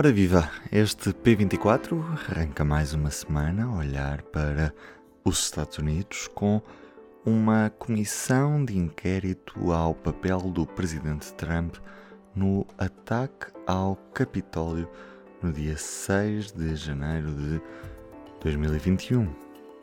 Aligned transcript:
Ora 0.00 0.12
viva, 0.12 0.48
este 0.70 1.10
P24 1.10 2.00
arranca 2.30 2.64
mais 2.64 2.94
uma 2.94 3.10
semana 3.10 3.64
a 3.64 3.78
olhar 3.78 4.22
para 4.22 4.72
os 5.24 5.40
Estados 5.40 5.76
Unidos 5.78 6.28
com 6.36 6.62
uma 7.26 7.68
comissão 7.80 8.64
de 8.64 8.78
inquérito 8.78 9.72
ao 9.72 9.96
papel 9.96 10.38
do 10.42 10.64
presidente 10.64 11.32
Trump 11.34 11.78
no 12.32 12.64
ataque 12.78 13.48
ao 13.66 13.96
Capitólio 14.14 14.88
no 15.42 15.52
dia 15.52 15.76
6 15.76 16.52
de 16.52 16.76
janeiro 16.76 17.34
de 17.34 17.60
2021. 18.40 19.28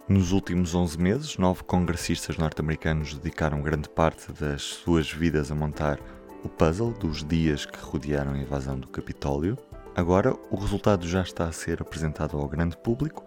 Nos 0.07 0.31
últimos 0.31 0.73
11 0.73 0.97
meses, 0.97 1.37
nove 1.37 1.61
congressistas 1.63 2.37
norte-americanos 2.37 3.15
dedicaram 3.15 3.61
grande 3.61 3.89
parte 3.89 4.31
das 4.31 4.61
suas 4.61 5.11
vidas 5.11 5.51
a 5.51 5.55
montar 5.55 5.99
o 6.41 6.47
puzzle 6.47 6.93
dos 6.93 7.21
dias 7.21 7.65
que 7.65 7.79
rodearam 7.79 8.31
a 8.31 8.37
invasão 8.37 8.79
do 8.79 8.87
Capitólio. 8.87 9.57
Agora, 9.97 10.33
o 10.51 10.57
resultado 10.57 11.07
já 11.07 11.21
está 11.21 11.45
a 11.45 11.53
ser 11.53 11.81
apresentado 11.81 12.35
ao 12.35 12.49
grande 12.49 12.75
público 12.75 13.23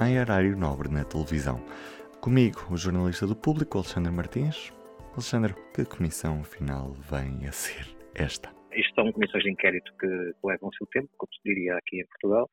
em 0.00 0.18
horário 0.18 0.56
nobre 0.56 0.88
na 0.88 1.04
televisão. 1.04 1.62
Comigo, 2.22 2.64
o 2.70 2.78
jornalista 2.78 3.26
do 3.26 3.36
público, 3.36 3.76
Alexandre 3.76 4.10
Martins. 4.10 4.72
Alexandre, 5.12 5.52
que 5.74 5.84
comissão 5.84 6.42
final 6.42 6.94
vem 6.94 7.46
a 7.46 7.52
ser 7.52 7.84
esta? 8.14 8.48
Isto 8.72 8.94
são 8.94 9.12
comissões 9.12 9.44
de 9.44 9.50
inquérito 9.50 9.92
que 10.00 10.06
levam 10.42 10.70
o 10.70 10.74
seu 10.78 10.86
tempo, 10.86 11.10
como 11.18 11.30
se 11.30 11.40
diria 11.44 11.76
aqui 11.76 12.00
em 12.00 12.06
Portugal. 12.06 12.48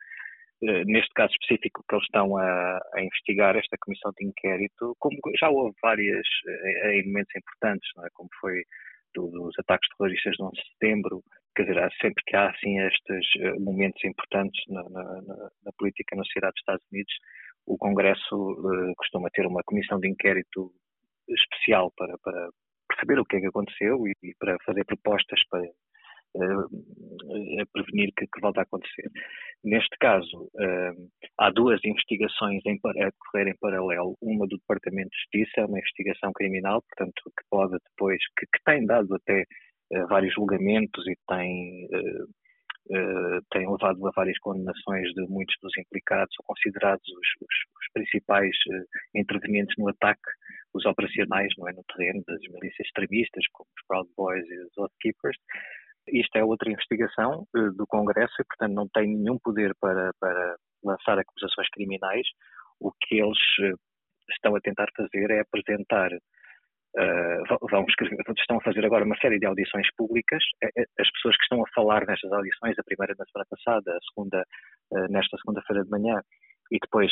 Uh, 0.62 0.84
neste 0.86 1.14
caso 1.14 1.32
específico 1.40 1.82
que 1.88 1.96
eles 1.96 2.06
estão 2.06 2.36
a, 2.36 2.80
a, 2.94 3.02
investigar, 3.02 3.56
esta 3.56 3.78
comissão 3.80 4.12
de 4.20 4.28
inquérito, 4.28 4.98
como 5.00 5.16
já 5.40 5.50
houve 5.50 5.74
várias 5.82 6.28
em 6.92 7.08
momentos 7.08 7.34
importantes, 7.38 7.90
é? 8.04 8.10
como 8.14 8.28
foi 8.42 8.64
do, 9.16 9.30
dos 9.30 9.58
ataques 9.60 9.88
terroristas 9.96 10.34
de 10.36 10.44
11 10.44 10.52
de 10.56 10.70
setembro, 10.74 11.24
quer 11.56 11.64
dizer, 11.64 11.90
sempre 12.02 12.24
que 12.26 12.36
há 12.36 12.50
assim 12.50 12.80
estes 12.80 13.26
uh, 13.38 13.62
momentos 13.62 14.04
importantes 14.04 14.62
na, 14.68 14.84
na, 14.90 15.04
na, 15.22 15.72
política 15.78 16.16
na 16.16 16.24
sociedade 16.24 16.54
dos 16.54 16.62
Estados 16.62 16.86
Unidos, 16.92 17.14
o 17.66 17.78
Congresso 17.78 18.36
uh, 18.36 18.94
costuma 18.98 19.30
ter 19.32 19.46
uma 19.46 19.62
comissão 19.66 20.00
de 20.00 20.10
inquérito 20.10 20.72
especial 21.30 21.92
para, 21.98 22.16
para 22.24 22.50
perceber 22.90 23.20
o 23.20 23.26
que 23.26 23.38
é 23.38 23.40
que 23.40 23.48
aconteceu 23.48 24.08
e, 24.08 24.14
e 24.24 24.36
para 24.38 24.58
fazer 24.66 24.84
propostas 24.86 25.40
para 25.50 25.64
uh, 25.64 27.68
prevenir 27.72 28.12
que, 28.18 28.28
que 28.28 28.42
volte 28.42 28.60
a 28.60 28.64
acontecer. 28.64 29.10
Neste 29.64 29.98
caso, 30.00 30.48
há 31.40 31.50
duas 31.50 31.80
investigações 31.84 32.62
em, 32.68 32.76
a 32.76 33.12
correr 33.18 33.50
em 33.50 33.58
paralelo, 33.60 34.16
uma 34.22 34.46
do 34.46 34.58
Departamento 34.58 35.10
de 35.10 35.18
Justiça, 35.18 35.66
uma 35.66 35.80
investigação 35.80 36.32
criminal, 36.34 36.84
portanto, 36.84 37.24
que 37.26 37.44
pode 37.50 37.76
depois, 37.90 38.20
que, 38.38 38.46
que 38.46 38.64
tem 38.64 38.86
dado 38.86 39.16
até 39.16 39.42
uh, 39.42 39.46
vários 40.08 40.34
julgamentos 40.34 41.06
e 41.08 41.16
tem, 41.28 41.88
uh, 41.88 42.24
uh, 42.24 43.42
tem 43.52 43.70
levado 43.70 44.08
a 44.08 44.12
várias 44.16 44.38
condenações 44.40 45.08
de 45.14 45.22
muitos 45.28 45.56
dos 45.62 45.78
implicados, 45.78 46.36
considerados 46.44 47.08
os, 47.08 47.28
os, 47.42 47.56
os 47.82 47.92
principais 47.94 48.56
intervenientes 49.14 49.76
no 49.78 49.90
ataque, 49.90 50.30
os 50.74 50.86
operacionais, 50.86 51.54
não 51.58 51.68
é, 51.70 51.74
no 51.74 51.84
terreno 51.96 52.24
das 52.28 52.42
milícias 52.42 52.88
extremistas, 52.88 53.46
como 53.54 53.70
os 53.76 53.88
Proud 53.88 54.10
Boys 54.18 54.46
e 54.50 54.60
os 54.60 54.78
Oath 54.78 54.94
Keepers. 55.00 55.38
Isto 56.08 56.38
é 56.38 56.44
outra 56.44 56.72
investigação 56.72 57.48
do 57.54 57.88
Congresso 57.88 58.34
e, 58.40 58.46
portanto, 58.46 58.74
não 58.74 58.88
tem 58.90 59.08
nenhum 59.08 59.40
poder 59.40 59.74
para, 59.82 60.12
para 60.20 60.56
lançar 60.84 61.18
acusações 61.18 61.68
criminais. 61.70 62.28
O 62.80 62.92
que 62.92 63.16
eles 63.16 63.40
estão 64.30 64.56
a 64.56 64.62
tentar 64.62 64.88
fazer 64.96 65.32
é 65.32 65.40
apresentar 65.40 66.12
uh, 66.98 67.68
vão 67.70 67.86
escrever, 67.88 68.18
estão 68.38 68.58
a 68.58 68.62
fazer 68.64 68.86
agora 68.86 69.06
uma 69.06 69.18
série 69.18 69.40
de 69.40 69.46
audições 69.46 69.88
públicas. 69.96 70.44
Eh, 70.64 70.70
eh, 70.78 70.86
as 71.00 71.12
pessoas 71.12 71.36
que 71.38 71.44
estão 71.44 71.62
a 71.62 71.70
falar 71.74 72.06
nestas 72.08 72.32
audições, 72.32 72.78
a 72.78 72.84
primeira 72.84 73.14
na 73.18 73.26
semana 73.26 73.48
passada, 73.50 73.92
a 73.92 74.00
segunda 74.10 74.44
nesta 75.10 75.38
segunda-feira 75.38 75.84
de 75.84 75.90
manhã, 75.90 76.22
e 76.72 76.78
depois 76.80 77.12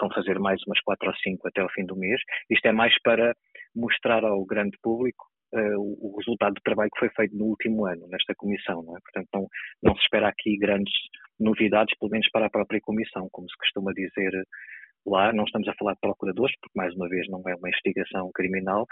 vão 0.00 0.10
fazer 0.10 0.38
mais 0.38 0.60
umas 0.66 0.80
quatro 0.80 1.08
ou 1.08 1.14
cinco 1.16 1.46
até 1.48 1.60
ao 1.60 1.70
fim 1.70 1.86
do 1.86 1.96
mês. 1.96 2.20
Isto 2.50 2.66
é 2.66 2.72
mais 2.72 2.92
para 3.02 3.34
mostrar 3.74 4.24
ao 4.24 4.44
grande 4.44 4.76
público 4.82 5.24
o, 5.52 6.08
o, 6.08 6.16
resultado 6.18 6.54
do 6.54 6.62
trabalho 6.62 6.90
que 6.92 6.98
foi 6.98 7.08
feito 7.10 7.36
no 7.36 7.46
último 7.46 7.86
ano, 7.86 8.06
nesta 8.08 8.34
comissão. 8.34 8.82
Não 8.82 8.96
é? 8.96 9.00
Portanto, 9.00 9.28
não, 9.32 9.46
não 9.82 9.94
se 9.94 10.02
espera 10.02 10.28
aqui 10.28 10.56
grandes 10.58 10.92
novidades, 11.38 11.96
pelo 11.98 12.10
menos 12.10 12.28
para 12.30 12.46
a 12.46 12.50
própria 12.50 12.80
comissão, 12.82 13.28
como 13.32 13.48
se 13.48 13.56
costuma 13.56 13.92
dizer 13.92 14.32
lá. 15.06 15.32
Não 15.32 15.44
estamos 15.44 15.68
a 15.68 15.74
falar 15.74 15.94
de 15.94 16.00
procuradores, 16.00 16.54
porque 16.60 16.78
mais 16.78 16.94
uma 16.94 17.08
vez 17.08 17.26
não 17.28 17.42
é 17.46 17.54
uma 17.54 17.68
investigação 17.68 18.30
criminal, 18.34 18.86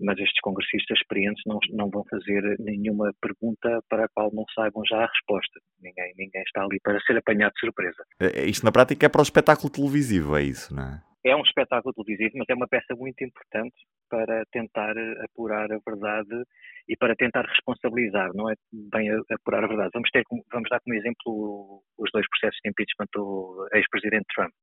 mas 0.00 0.18
estes 0.18 0.40
congressistas 0.40 0.98
experientes 0.98 1.42
não, 1.46 1.58
não 1.70 1.90
vão 1.90 2.04
fazer 2.08 2.42
nenhuma 2.58 3.12
pergunta 3.20 3.80
para 3.88 4.04
a 4.04 4.08
qual 4.08 4.30
não 4.32 4.44
saibam 4.54 4.82
já 4.86 5.04
a 5.04 5.06
resposta. 5.06 5.60
Ninguém, 5.80 6.12
ninguém 6.16 6.42
está 6.42 6.64
ali 6.64 6.78
para 6.82 7.00
ser 7.00 7.16
apanhado 7.16 7.52
de 7.52 7.60
surpresa. 7.60 8.04
É, 8.20 8.40
é, 8.40 8.44
isto 8.46 8.64
na 8.64 8.72
prática 8.72 9.06
é 9.06 9.08
para 9.08 9.20
o 9.20 9.22
espetáculo 9.22 9.70
televisivo, 9.70 10.36
é 10.36 10.42
isso, 10.42 10.74
não 10.74 10.82
é? 10.82 11.02
É 11.22 11.36
um 11.36 11.42
espetáculo 11.42 11.92
televisivo, 11.92 12.38
mas 12.38 12.48
é 12.48 12.54
uma 12.54 12.66
peça 12.66 12.94
muito 12.96 13.22
importante 13.22 13.76
para 14.08 14.42
tentar 14.50 14.94
apurar 15.22 15.70
a 15.70 15.78
verdade 15.86 16.44
e 16.88 16.96
para 16.96 17.14
tentar 17.14 17.44
responsabilizar, 17.44 18.30
não 18.34 18.50
é 18.50 18.54
bem 18.72 19.10
apurar 19.30 19.62
a 19.62 19.68
verdade. 19.68 19.90
Vamos, 19.92 20.08
ter, 20.10 20.24
vamos 20.50 20.68
dar 20.70 20.80
como 20.80 20.96
exemplo 20.96 21.82
os 21.98 22.10
dois 22.10 22.26
processos 22.30 22.58
de 22.64 22.70
impeachment 22.70 23.08
do 23.12 23.68
ex-presidente 23.74 24.24
Trump 24.34 24.54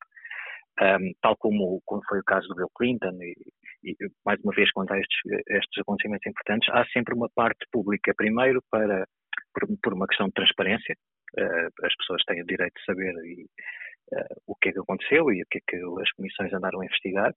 um, 0.81 1.11
tal 1.21 1.35
como, 1.37 1.81
como, 1.85 2.01
foi 2.07 2.19
o 2.19 2.23
caso 2.23 2.47
do 2.47 2.55
Bill 2.55 2.69
Clinton, 2.75 3.17
e, 3.21 3.35
e 3.83 3.95
mais 4.25 4.39
uma 4.43 4.53
vez, 4.53 4.71
quando 4.71 4.91
há 4.91 4.99
estes, 4.99 5.19
estes, 5.49 5.81
acontecimentos 5.81 6.25
importantes, 6.27 6.69
há 6.71 6.85
sempre 6.87 7.15
uma 7.15 7.29
parte 7.35 7.65
pública, 7.71 8.13
primeiro 8.15 8.61
para, 8.69 9.05
por, 9.53 9.67
por 9.81 9.93
uma 9.93 10.07
questão 10.07 10.27
de 10.27 10.33
transparência, 10.33 10.95
uh, 11.39 11.85
as 11.85 11.95
pessoas 11.95 12.23
têm 12.27 12.41
o 12.41 12.45
direito 12.45 12.73
de 12.75 12.85
saber 12.85 13.13
e, 13.25 13.45
uh, 14.13 14.35
o 14.47 14.55
que 14.55 14.69
é 14.69 14.71
que 14.71 14.79
aconteceu 14.79 15.31
e 15.31 15.41
o 15.41 15.45
que 15.49 15.57
é 15.57 15.61
que 15.67 15.77
as 16.01 16.11
comissões 16.11 16.53
andaram 16.53 16.81
a 16.81 16.85
investigar, 16.85 17.33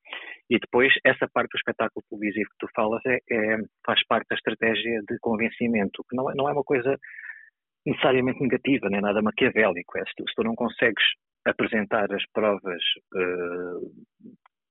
e 0.51 0.59
depois 0.59 0.93
essa 1.05 1.29
parte 1.33 1.51
do 1.53 1.59
espetáculo 1.59 2.05
televisivo 2.11 2.51
que 2.51 2.67
tu 2.67 2.69
falas 2.75 3.03
é, 3.07 3.19
é 3.31 3.57
faz 3.87 4.05
parte 4.07 4.29
da 4.29 4.37
estratégia 4.37 5.01
de 5.09 5.19
convencimento, 5.21 6.05
que 6.09 6.17
não 6.17 6.31
é, 6.31 6.35
não 6.35 6.49
é 6.49 6.53
uma 6.53 6.65
coisa 6.65 6.99
necessariamente 7.87 8.41
negativa, 8.43 8.89
nem 8.91 9.01
nada 9.01 9.23
maquiavélico. 9.23 9.99
É, 9.99 10.05
se, 10.05 10.13
tu, 10.17 10.29
se 10.29 10.35
tu 10.35 10.45
não 10.45 10.55
consegues 10.55 11.03
apresentar 11.47 12.13
as 12.13 12.23
provas 12.33 12.83
uh, 13.15 13.91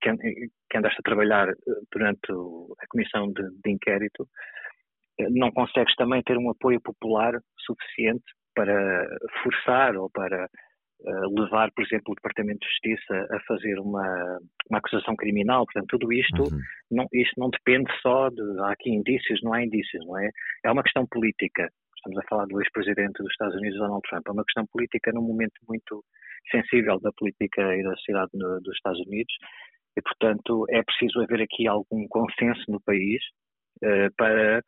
que, 0.02 0.16
que, 0.69 0.78
andaste 0.78 1.00
a 1.00 1.03
trabalhar 1.03 1.50
eh, 1.50 1.56
durante 1.91 2.31
a 2.31 2.88
comissão 2.88 3.28
de, 3.34 3.44
de 3.63 3.72
inquérito, 3.72 4.28
eh, 5.19 5.28
não 5.30 5.52
consegues 5.52 5.94
também 5.96 6.22
ter 6.24 6.38
um 6.38 6.50
apoio 6.50 6.80
popular 6.81 7.34
suficiente 7.57 8.24
para 8.56 9.07
forçar 9.44 9.96
ou 9.97 10.09
para 10.09 10.46
uh, 11.02 11.41
levar, 11.41 11.72
por 11.72 11.85
exemplo, 11.85 12.12
o 12.12 12.16
Departamento 12.16 12.59
de 12.59 12.68
Justiça 12.68 13.28
a 13.31 13.40
fazer 13.41 13.80
uma, 13.80 14.40
uma 14.69 14.80
acusação 14.80 15.16
criminal. 15.16 15.66
Portanto, 15.66 15.97
tudo 15.97 16.12
isto, 16.12 16.44
uhum. 16.44 16.59
não, 16.91 17.06
isto 17.13 17.40
não 17.40 17.50
depende 17.50 17.91
só 18.01 18.30
de 18.30 18.41
há 18.62 18.72
aqui 18.72 18.90
indícios, 18.90 19.41
não 19.44 19.53
há 19.53 19.63
indícios, 19.63 20.06
não 20.06 20.18
é? 20.18 20.30
É 20.66 20.72
uma 20.72 20.84
questão 20.84 21.06
política. 21.07 21.69
Estamos 22.00 22.18
a 22.18 22.30
falar 22.30 22.46
do 22.46 22.62
ex-presidente 22.62 23.22
dos 23.22 23.32
Estados 23.32 23.56
Unidos, 23.56 23.78
Donald 23.78 24.02
Trump. 24.10 24.26
É 24.26 24.32
uma 24.32 24.46
questão 24.46 24.66
política 24.68 25.12
num 25.12 25.22
momento 25.22 25.60
muito 25.68 26.02
sensível 26.50 26.98
da 27.02 27.12
política 27.12 27.76
e 27.76 27.84
da 27.84 27.94
sociedade 27.98 28.32
no, 28.34 28.62
dos 28.62 28.74
Estados 28.76 29.00
Unidos 29.02 29.34
e, 29.98 30.02
portanto, 30.02 30.66
é 30.70 30.82
preciso 30.82 31.22
haver 31.22 31.42
aqui 31.42 31.68
algum 31.68 32.08
consenso 32.08 32.64
no 32.70 32.80
país 32.82 33.22
uh, 33.84 34.16
para 34.16 34.62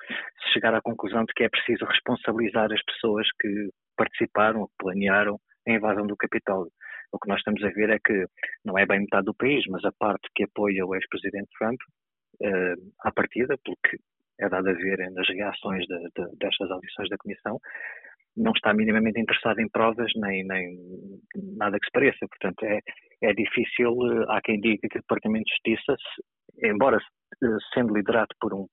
chegar 0.51 0.75
à 0.75 0.81
conclusão 0.81 1.23
de 1.23 1.33
que 1.33 1.45
é 1.45 1.49
preciso 1.49 1.85
responsabilizar 1.85 2.69
as 2.69 2.83
pessoas 2.83 3.25
que 3.39 3.69
participaram, 3.95 4.67
que 4.67 4.73
planearam 4.77 5.39
a 5.65 5.71
invasão 5.71 6.05
do 6.05 6.17
Capitólio. 6.17 6.71
O 7.13 7.17
que 7.19 7.29
nós 7.29 7.37
estamos 7.37 7.63
a 7.63 7.69
ver 7.69 7.91
é 7.91 7.97
que 8.03 8.25
não 8.65 8.77
é 8.77 8.85
bem 8.85 8.99
metade 8.99 9.25
do 9.25 9.33
país, 9.33 9.63
mas 9.69 9.85
a 9.85 9.91
parte 9.97 10.27
que 10.35 10.43
apoia 10.43 10.85
o 10.85 10.93
ex-presidente 10.95 11.47
Trump, 11.57 11.79
uh, 12.41 12.91
à 13.03 13.11
partida, 13.13 13.55
porque 13.63 13.97
é 14.41 14.49
dado 14.49 14.69
a 14.69 14.73
ver 14.73 15.11
nas 15.11 15.27
reações 15.29 15.85
de, 15.87 15.97
de, 15.97 16.37
destas 16.37 16.69
audições 16.71 17.09
da 17.09 17.17
Comissão, 17.17 17.59
não 18.35 18.51
está 18.53 18.73
minimamente 18.73 19.19
interessado 19.19 19.59
em 19.59 19.69
provas 19.69 20.11
nem, 20.15 20.45
nem 20.45 20.77
nada 21.57 21.77
que 21.77 21.85
se 21.85 21.91
pareça. 21.91 22.27
Portanto, 22.27 22.63
é, 22.63 22.79
é 23.21 23.33
difícil. 23.33 23.91
Eh, 24.09 24.25
há 24.29 24.41
quem 24.41 24.59
diga 24.59 24.87
que 24.89 24.97
o 24.97 25.01
Departamento 25.01 25.45
de 25.45 25.51
Justiça, 25.51 25.95
embora 26.63 26.97
eh, 26.97 27.57
sendo 27.73 27.93
liderado 27.93 28.33
por 28.39 28.53
um 28.53 28.67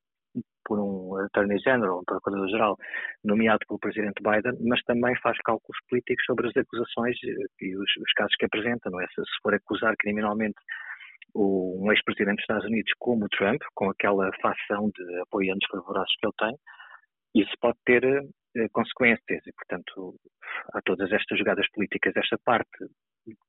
por 0.64 0.78
um 0.78 1.16
Attorney 1.24 1.58
General, 1.60 1.98
um 1.98 2.04
Procurador-Geral, 2.04 2.76
nomeado 3.24 3.60
pelo 3.66 3.80
Presidente 3.80 4.22
Biden, 4.22 4.52
mas 4.68 4.82
também 4.82 5.16
faz 5.22 5.38
cálculos 5.38 5.78
políticos 5.88 6.22
sobre 6.26 6.46
as 6.46 6.54
acusações 6.54 7.16
eh, 7.24 7.64
e 7.64 7.74
os, 7.74 7.90
os 7.96 8.12
casos 8.12 8.36
que 8.36 8.44
apresenta, 8.44 8.90
não 8.90 9.00
é? 9.00 9.06
Se, 9.06 9.22
se 9.22 9.42
for 9.42 9.54
acusar 9.54 9.94
criminalmente 9.98 10.58
um 11.34 11.90
ex-presidente 11.92 12.36
dos 12.36 12.42
Estados 12.42 12.64
Unidos 12.66 12.92
como 12.98 13.24
o 13.24 13.28
Trump, 13.28 13.60
com 13.74 13.90
aquela 13.90 14.30
facção 14.40 14.90
de 14.90 15.20
apoiantes 15.20 15.68
fervorosos 15.70 16.14
que 16.18 16.26
ele 16.26 16.34
tem, 16.38 16.58
isso 17.34 17.52
pode 17.60 17.78
ter 17.84 18.04
eh, 18.04 18.68
consequências 18.72 19.46
e, 19.46 19.52
portanto, 19.52 20.14
há 20.72 20.80
todas 20.82 21.10
estas 21.12 21.38
jogadas 21.38 21.68
políticas, 21.72 22.16
esta 22.16 22.38
parte 22.44 22.68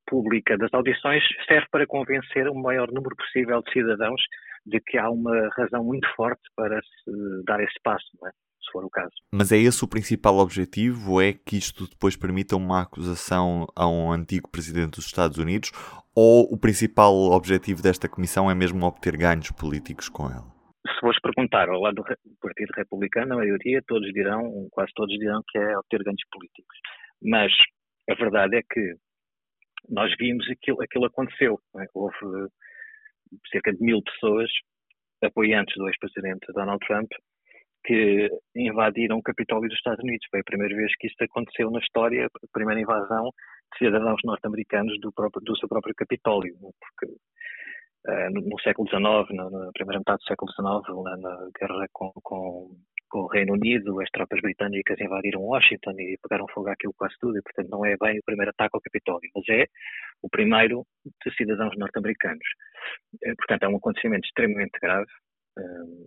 pública 0.06 0.56
das 0.58 0.72
audições 0.72 1.22
serve 1.46 1.66
para 1.70 1.86
convencer 1.86 2.48
o 2.48 2.54
maior 2.54 2.90
número 2.90 3.14
possível 3.16 3.62
de 3.62 3.72
cidadãos 3.72 4.20
de 4.66 4.80
que 4.80 4.98
há 4.98 5.10
uma 5.10 5.48
razão 5.56 5.84
muito 5.84 6.08
forte 6.14 6.42
para 6.54 6.80
se 6.80 7.44
dar 7.46 7.60
esse 7.60 7.78
passo, 7.82 8.06
é? 8.26 8.30
se 8.30 8.72
for 8.72 8.84
o 8.84 8.90
caso. 8.90 9.12
Mas 9.32 9.52
é 9.52 9.56
esse 9.56 9.82
o 9.84 9.88
principal 9.88 10.38
objetivo? 10.38 11.12
Ou 11.12 11.22
é 11.22 11.32
que 11.32 11.56
isto 11.56 11.88
depois 11.88 12.16
permita 12.16 12.56
uma 12.56 12.82
acusação 12.82 13.66
a 13.74 13.88
um 13.88 14.12
antigo 14.12 14.50
presidente 14.50 14.96
dos 14.96 15.06
Estados 15.06 15.38
Unidos? 15.38 15.72
Ou 16.14 16.52
o 16.52 16.58
principal 16.58 17.14
objetivo 17.32 17.82
desta 17.82 18.08
comissão 18.08 18.50
é 18.50 18.54
mesmo 18.54 18.84
obter 18.84 19.16
ganhos 19.16 19.50
políticos 19.50 20.08
com 20.08 20.24
ela? 20.24 20.50
Se 20.86 21.00
vos 21.02 21.18
perguntar 21.20 21.68
ao 21.68 21.80
lado 21.80 21.96
do 21.96 22.04
Partido 22.40 22.70
Republicano, 22.76 23.34
a 23.34 23.36
maioria, 23.36 23.82
todos 23.86 24.12
dirão, 24.12 24.68
quase 24.70 24.92
todos 24.94 25.16
dirão 25.18 25.42
que 25.48 25.58
é 25.58 25.78
obter 25.78 26.02
ganhos 26.02 26.22
políticos. 26.30 26.76
Mas 27.22 27.52
a 28.08 28.14
verdade 28.14 28.56
é 28.56 28.62
que 28.62 28.94
nós 29.88 30.12
vimos 30.18 30.48
aquilo, 30.50 30.82
aquilo 30.82 31.06
aconteceu. 31.06 31.58
É? 31.78 31.84
Houve 31.94 32.48
cerca 33.50 33.72
de 33.72 33.82
mil 33.82 34.02
pessoas 34.02 34.50
apoiantes 35.22 35.74
do 35.76 35.88
ex-presidente 35.88 36.52
Donald 36.52 36.84
Trump 36.86 37.10
que 37.84 38.28
invadiram 38.54 39.18
o 39.18 39.22
Capitólio 39.22 39.68
dos 39.68 39.76
Estados 39.76 40.02
Unidos. 40.04 40.26
Foi 40.30 40.40
a 40.40 40.44
primeira 40.44 40.74
vez 40.76 40.94
que 40.98 41.06
isto 41.06 41.22
aconteceu 41.24 41.70
na 41.70 41.78
história, 41.78 42.26
a 42.26 42.46
primeira 42.52 42.80
invasão 42.80 43.30
de 43.72 43.78
cidadãos 43.78 44.20
norte-americanos 44.24 44.98
do, 45.00 45.12
do, 45.42 45.56
seu 45.56 45.68
próprio 45.68 45.94
Capitólio, 45.94 46.54
porque 46.60 47.06
uh, 47.06 48.30
no, 48.32 48.42
no, 48.42 48.60
século 48.60 48.88
XIX, 48.88 49.02
na, 49.36 49.48
na, 49.50 49.70
primeira 49.72 50.00
metade 50.00 50.18
do 50.18 50.28
século 50.28 50.50
XIX, 50.52 51.04
na, 51.04 51.16
na 51.16 51.48
guerra 51.58 51.86
com, 51.92 52.12
com, 52.22 52.76
com, 53.10 53.20
o 53.20 53.26
Reino 53.26 53.54
Unido, 53.54 54.00
as 54.00 54.10
tropas 54.10 54.40
britânicas 54.40 54.98
invadiram 55.00 55.42
Washington 55.42 55.92
e 55.98 56.16
pegaram 56.22 56.46
fogo 56.48 56.68
àquilo 56.68 56.94
quase 56.96 57.14
tudo, 57.20 57.38
e 57.38 57.42
portanto 57.42 57.68
não 57.68 57.84
é 57.84 57.96
bem 57.96 58.18
o 58.18 58.24
primeiro 58.24 58.50
ataque 58.50 58.76
ao 58.76 58.80
Capitólio, 58.80 59.30
mas 59.34 59.44
é 59.50 59.66
o 60.22 60.28
primeiro 60.28 60.86
de 61.04 61.36
cidadãos 61.36 61.76
norte-americanos. 61.76 62.46
Uh, 63.24 63.36
portanto, 63.36 63.64
é 63.64 63.68
um 63.68 63.76
acontecimento 63.76 64.26
extremamente 64.26 64.78
grave, 64.80 65.10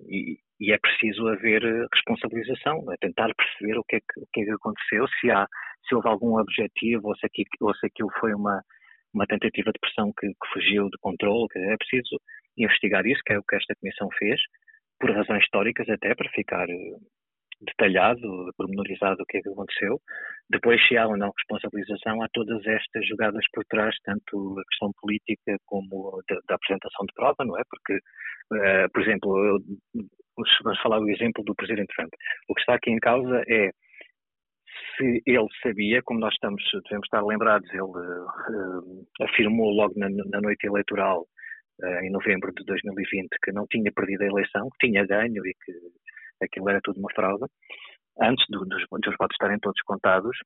e, 0.08 0.38
e, 0.60 0.72
é 0.72 0.78
preciso 0.78 1.28
haver 1.28 1.62
responsabilização, 1.94 2.92
é 2.92 2.98
tentar 2.98 3.34
perceber 3.36 3.78
o 3.78 3.84
que, 3.84 3.98
é 3.98 4.00
que, 4.00 4.20
o 4.20 4.28
que, 4.32 4.42
é 4.42 4.46
que 4.46 4.52
aconteceu, 4.52 5.08
se, 5.20 5.30
há, 5.32 5.48
se 5.88 5.96
houve 5.96 6.08
algum 6.08 6.38
objetivo 6.40 7.10
ou 7.10 7.16
se, 7.16 7.26
aqui, 7.26 7.44
ou 7.62 7.74
se 7.76 7.86
aquilo 7.86 8.10
foi 8.20 8.34
uma, 8.34 8.64
uma 9.14 9.28
tentativa 9.28 9.72
de 9.72 9.80
pressão 9.80 10.12
que, 10.18 10.28
que 10.28 10.48
fugiu 10.54 10.90
de 10.90 10.98
controle. 11.00 11.48
É 11.56 11.78
preciso 11.78 12.20
investigar 12.58 13.06
isso, 13.06 13.22
que 13.26 13.34
é 13.34 13.40
o 13.40 13.44
que 13.44 13.56
esta 13.56 13.76
comissão 13.76 14.10
fez, 14.18 14.40
por 15.00 15.12
razões 15.12 15.44
históricas 15.44 15.88
até, 15.90 16.16
para 16.16 16.30
ficar 16.30 16.68
detalhado, 17.64 18.52
pormenorizado 18.58 19.22
o 19.22 19.26
que 19.26 19.38
é 19.38 19.42
que 19.42 19.50
aconteceu. 19.50 20.00
Depois, 20.50 20.86
se 20.88 20.98
há 20.98 21.08
ou 21.08 21.18
não 21.18 21.32
responsabilização, 21.38 22.22
há 22.22 22.28
todas 22.34 22.66
estas 22.66 23.08
jogadas 23.08 23.44
por 23.54 23.64
trás, 23.66 23.96
tanto 24.04 24.60
a 24.60 24.64
questão 24.70 24.92
política 25.02 25.58
como 25.66 26.22
da, 26.30 26.56
apresentação 26.56 27.06
de 27.06 27.14
prova, 27.14 27.46
não 27.46 27.58
é? 27.58 27.62
Porque, 27.70 27.96
uh, 27.96 28.92
por 28.92 29.02
exemplo, 29.02 29.60
vamos 30.64 30.82
falar 30.82 31.00
o 31.00 31.10
exemplo 31.10 31.44
do 31.44 31.56
Presidente 31.56 31.94
Trump. 31.96 32.12
O 32.50 32.54
que 32.54 32.62
está 32.62 32.76
aqui 32.76 32.92
em 32.92 33.00
causa 33.00 33.44
é 33.48 33.72
se 34.98 35.22
ele 35.26 35.48
sabia, 35.62 36.02
como 36.04 36.20
nós 36.20 36.34
estamos, 36.34 36.64
devemos 36.84 37.06
estar 37.06 37.24
lembrados, 37.24 37.70
ele 37.72 37.82
uh, 37.82 39.08
afirmou 39.22 39.72
logo 39.72 39.94
na, 39.98 40.10
na 40.10 40.42
noite 40.42 40.66
eleitoral, 40.66 41.26
em 42.02 42.12
novembro 42.12 42.54
de 42.54 42.64
2020, 42.66 43.30
que 43.44 43.52
não 43.52 43.66
tinha 43.68 43.92
perdido 43.92 44.24
a 44.24 44.28
eleição, 44.28 44.70
que 44.72 44.88
tinha 44.88 45.06
ganho 45.06 45.46
e 45.46 45.54
que 45.66 45.74
aquilo 46.44 46.70
era 46.70 46.80
tudo 46.84 47.00
uma 47.00 47.12
fraude, 47.14 47.46
antes 48.22 48.46
do, 48.50 48.66
dos, 48.66 48.84
dos 48.90 49.16
votos 49.18 49.34
estarem 49.34 49.60
todos 49.60 49.82
contados. 49.82 50.38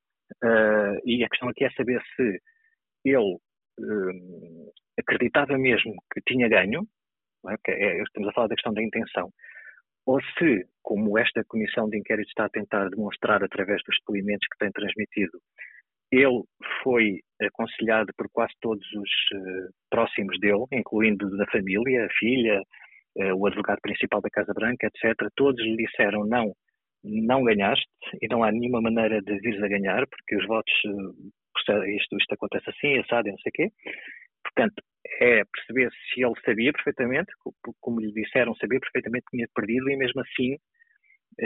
Uh, 0.43 0.99
e 1.05 1.23
a 1.23 1.29
questão 1.29 1.49
aqui 1.49 1.63
é 1.63 1.71
saber 1.71 2.01
se 2.15 2.39
ele 3.05 3.17
uh, 3.17 4.71
acreditava 4.99 5.57
mesmo 5.57 5.93
que 6.13 6.21
tinha 6.27 6.49
ganho, 6.49 6.87
é? 7.49 7.71
É, 7.71 8.03
estamos 8.03 8.29
a 8.29 8.33
falar 8.33 8.47
da 8.47 8.55
questão 8.55 8.73
da 8.73 8.83
intenção, 8.83 9.31
ou 10.05 10.19
se, 10.37 10.65
como 10.81 11.17
esta 11.17 11.43
comissão 11.45 11.89
de 11.89 11.97
inquérito 11.97 12.27
está 12.27 12.45
a 12.45 12.49
tentar 12.49 12.89
demonstrar 12.89 13.43
através 13.43 13.81
dos 13.83 13.97
depoimentos 13.99 14.47
que 14.51 14.57
tem 14.57 14.71
transmitido, 14.71 15.39
ele 16.11 16.43
foi 16.83 17.19
aconselhado 17.41 18.11
por 18.17 18.27
quase 18.31 18.53
todos 18.61 18.85
os 18.93 19.09
uh, 19.33 19.69
próximos 19.89 20.39
dele, 20.39 20.65
incluindo 20.71 21.29
da 21.37 21.45
família, 21.47 22.05
a 22.05 22.09
filha, 22.09 22.61
eh, 23.17 23.33
o 23.33 23.47
advogado 23.47 23.79
principal 23.81 24.21
da 24.21 24.29
Casa 24.29 24.53
Branca, 24.53 24.87
etc., 24.87 25.15
todos 25.35 25.59
lhe 25.63 25.75
disseram 25.75 26.23
não, 26.25 26.53
não 27.03 27.43
ganhaste 27.43 27.87
e 28.21 28.27
não 28.27 28.43
há 28.43 28.51
nenhuma 28.51 28.79
maneira 28.81 29.21
de 29.21 29.39
vires 29.39 29.61
a 29.63 29.67
ganhar, 29.67 30.05
porque 30.07 30.35
os 30.35 30.45
votos, 30.45 30.73
eh, 31.69 31.95
isto, 31.95 32.15
isto 32.17 32.33
acontece 32.33 32.69
assim, 32.69 32.99
assado 32.99 33.29
não 33.29 33.37
sei 33.39 33.49
o 33.49 33.53
quê. 33.53 33.71
Portanto, 34.43 34.83
é 35.19 35.43
perceber 35.45 35.89
se 36.13 36.23
ele 36.23 36.33
sabia 36.45 36.71
perfeitamente, 36.71 37.31
como 37.81 37.99
lhe 37.99 38.11
disseram, 38.13 38.55
sabia 38.55 38.79
perfeitamente 38.79 39.25
que 39.25 39.37
tinha 39.37 39.47
perdido 39.55 39.89
e 39.89 39.97
mesmo 39.97 40.21
assim 40.21 40.53
eh, 40.53 40.57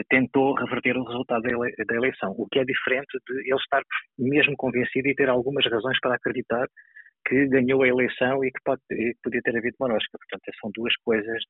tentou 0.10 0.54
reverter 0.56 0.98
o 0.98 1.04
resultado 1.04 1.44
da 1.44 1.96
eleição, 1.96 2.32
o 2.38 2.48
que 2.48 2.60
é 2.60 2.64
diferente 2.64 3.18
de 3.28 3.40
ele 3.42 3.60
estar 3.60 3.82
mesmo 4.18 4.56
convencido 4.56 5.08
e 5.08 5.16
ter 5.16 5.30
algumas 5.30 5.66
razões 5.66 6.00
para 6.00 6.16
acreditar 6.16 6.68
que 7.28 7.48
ganhou 7.48 7.84
a 7.84 7.88
eleição 7.88 8.44
e 8.44 8.52
que, 8.52 8.60
pode, 8.64 8.82
e 8.92 9.14
que 9.14 9.20
podia 9.24 9.42
ter 9.42 9.56
havido 9.56 9.76
Marosca. 9.80 10.18
Portanto, 10.18 10.58
são 10.60 10.72
duas 10.74 10.96
coisas 11.04 11.44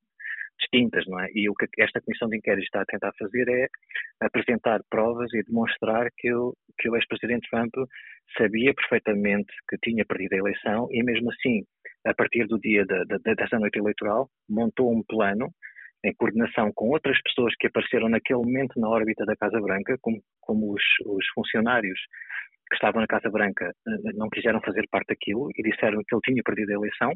distintas, 0.59 1.05
não 1.07 1.19
é? 1.19 1.27
E 1.33 1.49
o 1.49 1.55
que 1.55 1.67
esta 1.79 2.01
comissão 2.01 2.27
de 2.29 2.37
inquérito 2.37 2.65
está 2.65 2.81
a 2.81 2.85
tentar 2.85 3.11
fazer 3.17 3.47
é 3.49 3.67
apresentar 4.21 4.81
provas 4.89 5.33
e 5.33 5.43
demonstrar 5.43 6.09
que 6.17 6.33
o, 6.33 6.53
que 6.77 6.89
o 6.89 6.95
ex-presidente 6.95 7.49
Trump 7.49 7.73
sabia 8.37 8.73
perfeitamente 8.73 9.51
que 9.69 9.77
tinha 9.83 10.05
perdido 10.05 10.33
a 10.33 10.37
eleição 10.37 10.87
e 10.91 11.03
mesmo 11.03 11.31
assim, 11.31 11.63
a 12.05 12.13
partir 12.13 12.47
do 12.47 12.59
dia 12.59 12.85
da, 12.85 13.03
dessa 13.35 13.59
noite 13.59 13.79
eleitoral, 13.79 14.29
montou 14.49 14.91
um 14.91 15.03
plano 15.03 15.49
em 16.03 16.13
coordenação 16.15 16.71
com 16.73 16.89
outras 16.89 17.21
pessoas 17.21 17.53
que 17.59 17.67
apareceram 17.67 18.09
naquele 18.09 18.39
momento 18.39 18.79
na 18.79 18.89
órbita 18.89 19.25
da 19.25 19.35
Casa 19.35 19.59
Branca, 19.59 19.97
como, 20.01 20.21
como 20.39 20.73
os, 20.73 20.83
os 21.05 21.27
funcionários 21.33 21.99
que 22.69 22.75
estavam 22.75 23.01
na 23.01 23.07
Casa 23.07 23.29
Branca 23.29 23.65
eh, 23.65 24.13
não 24.13 24.29
quiseram 24.29 24.61
fazer 24.61 24.87
parte 24.89 25.07
daquilo 25.07 25.49
e 25.55 25.61
disseram 25.61 26.01
que 26.07 26.15
ele 26.15 26.21
tinha 26.23 26.43
perdido 26.43 26.71
a 26.71 26.75
eleição. 26.75 27.13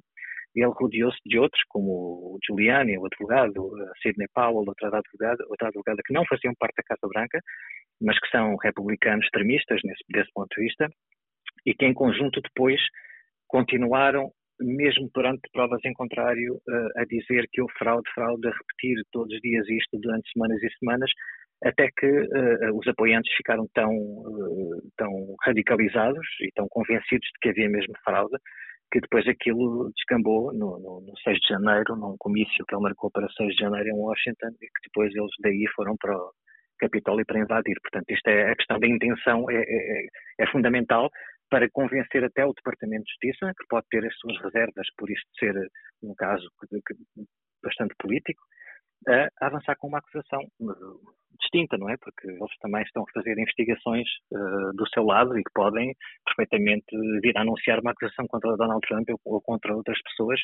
E 0.55 0.63
ele 0.63 0.71
rodeou-se 0.73 1.17
de 1.25 1.37
outros, 1.37 1.61
como 1.67 1.89
o 1.91 2.39
Giuliani, 2.45 2.97
o 2.97 3.05
advogado, 3.05 3.71
Sidney 4.01 4.27
Powell, 4.33 4.63
outra 4.67 4.87
advogada, 4.87 5.43
outra 5.49 5.67
advogada 5.67 6.01
que 6.05 6.13
não 6.13 6.25
faziam 6.25 6.53
parte 6.57 6.75
da 6.77 6.83
Casa 6.83 7.07
Branca, 7.13 7.39
mas 8.01 8.17
que 8.19 8.29
são 8.29 8.55
republicanos 8.55 9.25
extremistas 9.25 9.81
nesse, 9.83 10.03
desse 10.09 10.31
ponto 10.33 10.47
de 10.55 10.63
vista, 10.63 10.87
e 11.65 11.73
que 11.73 11.85
em 11.85 11.93
conjunto 11.93 12.39
depois 12.41 12.79
continuaram, 13.47 14.31
mesmo 14.60 15.10
perante 15.12 15.42
provas 15.52 15.80
em 15.86 15.94
contrário, 15.94 16.62
eh, 16.68 17.02
a 17.02 17.06
dizer 17.06 17.48
que 17.52 17.62
houve 17.62 17.74
fraude, 17.78 18.10
fraude, 18.13 18.48
a 18.48 18.52
repetir 18.52 19.04
todos 19.12 19.34
os 19.34 19.42
dias 19.42 19.68
isto 19.69 20.00
durante 20.00 20.31
semanas 20.31 20.62
e 20.63 20.69
semanas, 20.80 21.12
até 21.63 21.90
que 21.98 22.06
uh, 22.06 22.78
os 22.78 22.88
apoiantes 22.88 23.34
ficaram 23.36 23.66
tão, 23.74 23.90
uh, 23.90 24.81
tão 24.98 25.10
radicalizados 25.44 26.28
e 26.42 26.52
tão 26.54 26.68
convencidos 26.69 27.28
de 27.28 27.40
que 27.42 27.50
havia 27.50 27.69
mesmo 27.69 27.94
fraude, 28.04 28.35
que 28.92 29.00
depois 29.00 29.28
aquilo 29.28 29.92
descambou 29.95 30.54
no, 30.54 30.80
no, 30.80 31.02
no 31.02 31.18
6 31.24 31.40
de 31.40 31.47
janeiro, 31.47 31.95
num 31.95 32.16
comício 32.19 32.66
que 32.68 32.76
ele 32.76 32.83
marcou 32.83 33.09
para 33.12 33.28
6 33.30 33.56
de 33.56 33.59
janeiro 33.59 33.90
em 33.90 33.94
Washington, 33.94 34.50
e 34.62 34.68
que 34.68 34.81
depois 34.85 35.14
eles 35.16 35.31
daí 35.42 35.66
foram 35.76 35.95
para 35.97 36.16
o 36.16 36.31
Capitólio 36.80 37.26
para 37.26 37.40
invadir. 37.40 37.78
Portanto, 37.81 38.09
isto 38.09 38.28
é 38.28 38.52
a 38.52 38.56
questão 38.56 38.80
da 38.80 38.88
intenção 38.88 39.50
é, 39.50 39.56
é, 39.56 40.07
é 40.40 40.47
fundamental 40.47 41.09
para 41.49 41.69
convencer 41.71 42.23
até 42.23 42.45
o 42.45 42.54
Departamento 42.54 43.04
de 43.04 43.11
Justiça, 43.11 43.54
que 43.57 43.68
pode 43.69 43.85
ter 43.90 44.06
as 44.06 44.16
suas 44.18 44.37
reservas 44.42 44.87
por 44.97 45.09
isto 45.09 45.28
ser 45.40 45.56
um 46.04 46.14
caso 46.16 46.47
bastante 47.64 47.95
político, 47.99 48.42
a 49.07 49.47
avançar 49.47 49.75
com 49.78 49.87
uma 49.87 49.99
acusação 49.99 50.42
distinta, 51.40 51.78
não 51.78 51.90
é? 51.90 51.97
Porque 51.97 52.28
eles 52.28 52.57
também 52.59 52.81
estão 52.83 53.04
a 53.04 53.11
fazer 53.14 53.37
investigações 53.37 54.07
uh, 54.31 54.73
do 54.73 54.87
seu 54.90 55.04
lado 55.04 55.37
e 55.37 55.44
que 55.44 55.52
podem 55.54 55.94
perfeitamente 56.25 56.85
vir 57.21 57.37
a 57.37 57.42
anunciar 57.42 57.80
uma 57.80 57.92
acusação 57.92 58.25
contra 58.28 58.56
Donald 58.56 58.81
Trump 58.87 59.07
ou, 59.25 59.42
contra 59.42 59.75
outras 59.75 60.02
pessoas 60.02 60.40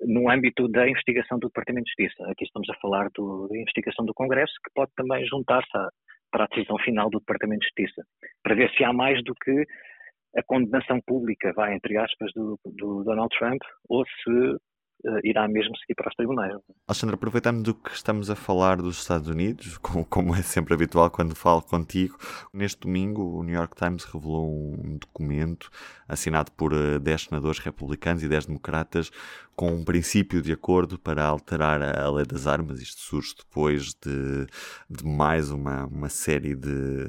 no 0.00 0.30
âmbito 0.30 0.68
da 0.68 0.88
investigação 0.88 1.38
do 1.38 1.48
Departamento 1.48 1.86
de 1.86 2.04
Justiça. 2.04 2.30
Aqui 2.30 2.44
estamos 2.44 2.68
a 2.70 2.74
falar 2.74 3.08
do, 3.14 3.48
da 3.48 3.58
investigação 3.58 4.04
do 4.04 4.14
Congresso, 4.14 4.52
que 4.64 4.70
pode 4.74 4.92
também 4.94 5.26
juntar-se 5.26 5.68
para 6.30 6.44
a 6.44 6.46
decisão 6.46 6.78
final 6.78 7.10
do 7.10 7.18
Departamento 7.18 7.60
de 7.60 7.66
Justiça, 7.66 8.02
para 8.42 8.54
ver 8.54 8.70
se 8.72 8.84
há 8.84 8.92
mais 8.92 9.22
do 9.24 9.34
que 9.34 9.64
a 10.36 10.42
condenação 10.42 11.00
pública, 11.06 11.52
vai, 11.54 11.74
entre 11.74 11.96
aspas, 11.96 12.32
do, 12.34 12.58
do 12.64 13.04
Donald 13.04 13.34
Trump, 13.36 13.60
ou 13.88 14.04
se 14.04 14.58
irá 15.22 15.46
mesmo 15.48 15.76
seguir 15.78 15.94
para 15.94 16.08
os 16.08 16.14
tribunais. 16.14 16.56
Alexandre, 16.86 17.14
aproveitando 17.14 17.62
do 17.62 17.74
que 17.74 17.90
estamos 17.90 18.30
a 18.30 18.34
falar 18.34 18.76
dos 18.76 18.98
Estados 18.98 19.28
Unidos, 19.28 19.78
como, 20.08 20.34
é 20.34 20.42
sempre 20.42 20.74
habitual 20.74 21.10
quando 21.10 21.34
falo 21.34 21.62
contigo, 21.62 22.16
neste 22.52 22.80
domingo 22.80 23.38
o 23.38 23.42
New 23.42 23.54
York 23.54 23.76
Times 23.76 24.04
revelou 24.04 24.48
um 24.50 24.98
documento 24.98 25.70
assinado 26.08 26.50
por 26.52 26.72
uh, 26.72 26.96
eh, 26.96 26.98
10 26.98 27.22
senadores 27.24 27.58
republicanos 27.58 28.22
e 28.22 28.28
10 28.28 28.46
democratas 28.46 29.10
com 29.58 29.72
um 29.72 29.84
princípio 29.84 30.40
de 30.40 30.52
acordo 30.52 30.96
para 30.96 31.24
alterar 31.24 31.82
a 31.82 32.08
lei 32.08 32.24
das 32.24 32.46
armas. 32.46 32.80
Isto 32.80 33.00
surge 33.00 33.34
depois 33.36 33.92
de, 33.92 34.46
de 34.88 35.04
mais 35.04 35.50
uma, 35.50 35.84
uma 35.86 36.08
série 36.08 36.54
de 36.54 37.08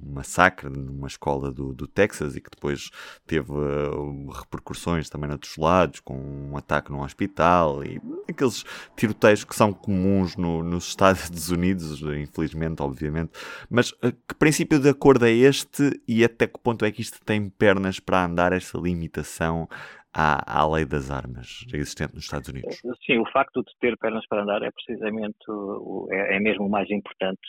massacre 0.00 0.70
numa 0.70 1.08
escola 1.08 1.50
do, 1.50 1.74
do 1.74 1.88
Texas 1.88 2.36
e 2.36 2.40
que 2.40 2.48
depois 2.48 2.90
teve 3.26 3.50
uh, 3.50 4.30
repercussões 4.30 5.10
também 5.10 5.28
noutros 5.28 5.56
lados, 5.56 5.98
com 5.98 6.16
um 6.16 6.56
ataque 6.56 6.92
num 6.92 7.02
hospital 7.04 7.84
e 7.84 8.00
aqueles 8.28 8.64
tiroteios 8.96 9.44
que 9.44 9.54
são 9.54 9.72
comuns 9.72 10.36
no, 10.36 10.62
nos 10.62 10.88
Estados 10.88 11.48
Unidos, 11.50 12.00
infelizmente, 12.02 12.82
obviamente. 12.82 13.32
Mas 13.70 13.90
uh, 13.92 14.12
que 14.28 14.34
princípio 14.38 14.78
de 14.78 14.88
acordo 14.88 15.26
é 15.26 15.30
este 15.30 16.00
e 16.06 16.24
até 16.24 16.46
que 16.46 16.58
ponto 16.58 16.84
é 16.84 16.90
que 16.90 17.02
isto 17.02 17.22
tem 17.24 17.48
pernas 17.48 18.00
para 18.00 18.24
andar 18.24 18.52
esta 18.52 18.78
limitação 18.78 19.68
à, 20.12 20.60
à 20.60 20.68
lei 20.68 20.84
das 20.84 21.10
armas 21.10 21.64
existente 21.72 22.14
nos 22.14 22.24
Estados 22.24 22.48
Unidos? 22.48 22.80
Sim, 23.04 23.18
o 23.18 23.30
facto 23.30 23.62
de 23.62 23.72
ter 23.80 23.96
pernas 23.98 24.26
para 24.28 24.42
andar 24.42 24.62
é 24.62 24.70
precisamente 24.70 25.36
é, 26.10 26.36
é 26.36 26.40
mesmo 26.40 26.66
o 26.66 26.70
mais 26.70 26.90
importante 26.90 27.40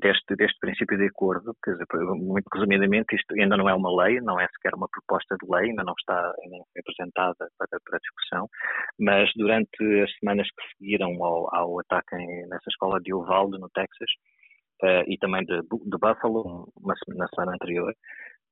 deste, 0.00 0.34
deste 0.36 0.58
princípio 0.60 0.96
de 0.98 1.06
acordo. 1.06 1.54
Quer 1.62 1.72
dizer, 1.72 1.86
muito 2.16 2.46
resumidamente, 2.52 3.14
isto 3.14 3.34
ainda 3.34 3.56
não 3.56 3.68
é 3.68 3.74
uma 3.74 4.04
lei, 4.04 4.20
não 4.20 4.40
é 4.40 4.46
sequer 4.48 4.74
uma 4.74 4.88
proposta 4.88 5.36
de 5.36 5.46
lei, 5.50 5.70
ainda 5.70 5.84
não 5.84 5.94
está 5.98 6.32
foi 6.72 6.80
apresentada 6.80 7.48
para, 7.58 7.78
para 7.84 7.98
discussão, 7.98 8.48
mas 8.98 9.30
durante 9.36 10.02
as 10.02 10.12
semanas 10.18 10.46
que 10.48 10.76
seguiram 10.76 11.22
ao, 11.22 11.54
ao 11.54 11.80
ataque 11.80 12.16
nessa 12.16 12.68
escola 12.68 13.00
de 13.00 13.12
Uvalde, 13.14 13.58
no 13.58 13.68
Texas, 13.70 14.10
uh, 14.82 15.04
e 15.06 15.16
também 15.18 15.44
de, 15.44 15.60
de 15.60 15.98
Buffalo, 15.98 16.68
uma, 16.76 16.94
na 17.16 17.28
semana 17.28 17.52
anterior, 17.52 17.92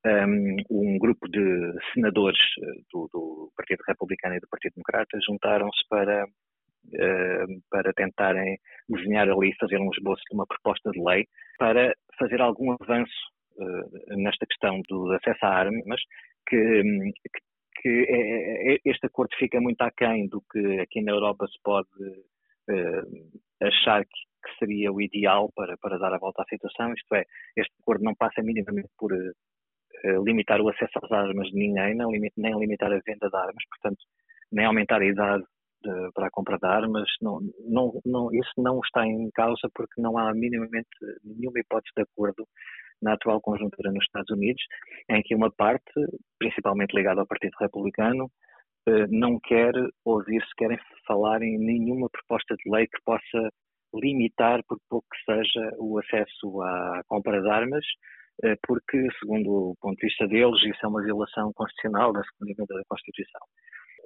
um, 0.06 0.56
um 0.70 0.98
grupo 0.98 1.28
de 1.28 1.72
senadores 1.92 2.38
eh, 2.62 2.80
do, 2.92 3.08
do, 3.12 3.52
Partido 3.56 3.82
Republicano 3.88 4.36
e 4.36 4.40
do 4.40 4.48
Partido 4.48 4.74
Democrata 4.74 5.18
juntaram-se 5.26 5.82
para, 5.88 6.24
para 7.70 7.92
tentarem 7.92 8.58
desenhar 8.88 9.28
ali, 9.28 9.54
fazer 9.58 9.78
um 9.78 9.90
esboço 9.90 10.22
de 10.30 10.34
uma 10.34 10.46
proposta 10.46 10.90
de 10.90 11.02
lei 11.02 11.26
para 11.58 11.94
fazer 12.18 12.40
algum 12.40 12.72
avanço 12.72 13.12
uh, 13.58 14.16
nesta 14.16 14.46
questão 14.46 14.80
do 14.88 15.12
acesso 15.12 15.44
à 15.44 15.48
armas, 15.48 16.00
que, 16.48 16.82
que, 16.82 17.82
que 17.82 18.06
é, 18.08 18.74
é, 18.74 18.78
este 18.84 19.06
acordo 19.06 19.34
fica 19.38 19.60
muito 19.60 19.80
aquém 19.82 20.28
do 20.28 20.42
que 20.50 20.80
aqui 20.80 21.02
na 21.02 21.12
Europa 21.12 21.46
se 21.46 21.58
pode 21.62 21.88
uh, 22.70 23.66
achar 23.66 24.04
que, 24.04 24.10
que 24.44 24.58
seria 24.58 24.92
o 24.92 25.00
ideal 25.00 25.50
para, 25.54 25.76
para 25.78 25.98
dar 25.98 26.14
a 26.14 26.18
volta 26.18 26.42
à 26.42 26.44
situação, 26.46 26.92
isto 26.92 27.14
é, 27.14 27.24
este 27.56 27.74
acordo 27.80 28.04
não 28.04 28.14
passa 28.14 28.42
minimamente 28.42 28.88
por 28.98 29.12
eh, 30.04 30.18
limitar 30.24 30.60
o 30.60 30.68
acesso 30.68 30.98
às 31.02 31.10
armas 31.10 31.48
de 31.48 31.54
ninguém, 31.54 31.94
nem 32.36 32.58
limitar 32.58 32.92
a 32.92 33.00
venda 33.00 33.28
de 33.28 33.36
armas, 33.36 33.64
portanto, 33.70 34.04
nem 34.52 34.64
aumentar 34.66 35.00
a 35.00 35.06
idade 35.06 35.44
para 36.14 36.26
a 36.26 36.30
compra 36.30 36.58
de 36.58 36.66
armas, 36.66 37.08
não, 37.20 37.40
não, 37.66 38.00
não, 38.04 38.32
isso 38.32 38.52
não 38.58 38.80
está 38.80 39.06
em 39.06 39.30
causa 39.32 39.68
porque 39.74 40.00
não 40.00 40.18
há 40.18 40.32
minimamente 40.34 40.88
nenhuma 41.24 41.58
hipótese 41.58 41.92
de 41.96 42.02
acordo 42.02 42.46
na 43.02 43.14
atual 43.14 43.40
conjuntura 43.40 43.92
nos 43.92 44.04
Estados 44.04 44.30
Unidos, 44.30 44.62
em 45.10 45.22
que 45.22 45.34
uma 45.34 45.50
parte, 45.50 45.92
principalmente 46.38 46.94
ligada 46.94 47.20
ao 47.20 47.26
Partido 47.26 47.54
Republicano, 47.60 48.30
eh, 48.88 49.06
não 49.08 49.38
quer 49.40 49.72
ouvir 50.04 50.42
sequer 50.48 50.78
falar 51.06 51.42
em 51.42 51.58
nenhuma 51.58 52.08
proposta 52.08 52.54
de 52.56 52.70
lei 52.70 52.86
que 52.86 53.02
possa 53.04 53.50
limitar, 53.94 54.62
por 54.66 54.78
pouco 54.88 55.06
que 55.10 55.32
seja, 55.32 55.70
o 55.78 55.98
acesso 55.98 56.62
à 56.62 57.02
compra 57.06 57.40
de 57.40 57.48
armas 57.48 57.84
eh, 58.44 58.56
porque, 58.66 59.06
segundo 59.18 59.70
o 59.70 59.76
ponto 59.80 59.96
de 59.96 60.06
vista 60.06 60.26
deles, 60.28 60.60
isso 60.62 60.84
é 60.84 60.88
uma 60.88 61.02
violação 61.02 61.52
constitucional 61.54 62.12
da 62.12 62.22
segunda 62.24 62.64
da 62.68 62.82
Constituição. 62.88 63.40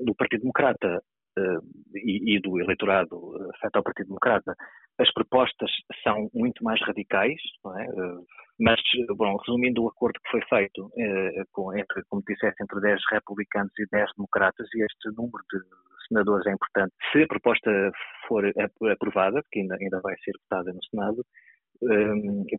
Do 0.00 0.14
Partido 0.14 0.42
Democrata 0.42 1.02
eh, 1.38 1.58
e, 1.94 2.40
do 2.40 2.60
eleitorado 2.60 3.16
eh, 3.36 3.50
afeta 3.56 3.78
ao 3.78 3.84
Partido 3.84 4.08
Democrata, 4.08 4.54
as 4.98 5.12
propostas 5.12 5.70
são 6.02 6.28
muito 6.34 6.62
mais 6.62 6.80
radicais, 6.82 7.40
é? 7.78 7.86
mas, 8.58 8.80
bom, 9.16 9.36
resumindo 9.36 9.82
o 9.82 9.88
acordo 9.88 10.20
que 10.22 10.30
foi 10.30 10.42
feito, 10.42 10.90
entre, 11.74 12.02
como 12.10 12.22
disseste, 12.28 12.62
entre 12.62 12.80
10 12.80 13.00
republicanos 13.10 13.72
e 13.78 13.86
10 13.90 14.10
democratas, 14.16 14.68
e 14.74 14.84
este 14.84 15.08
número 15.16 15.42
de 15.50 15.60
senadores 16.06 16.46
é 16.46 16.52
importante, 16.52 16.92
se 17.10 17.22
a 17.22 17.26
proposta 17.26 17.70
for 18.28 18.44
aprovada, 18.92 19.42
porque 19.42 19.60
ainda, 19.60 19.76
ainda 19.80 20.00
vai 20.02 20.14
ser 20.18 20.32
votada 20.42 20.70
no 20.70 20.84
Senado, 20.84 21.24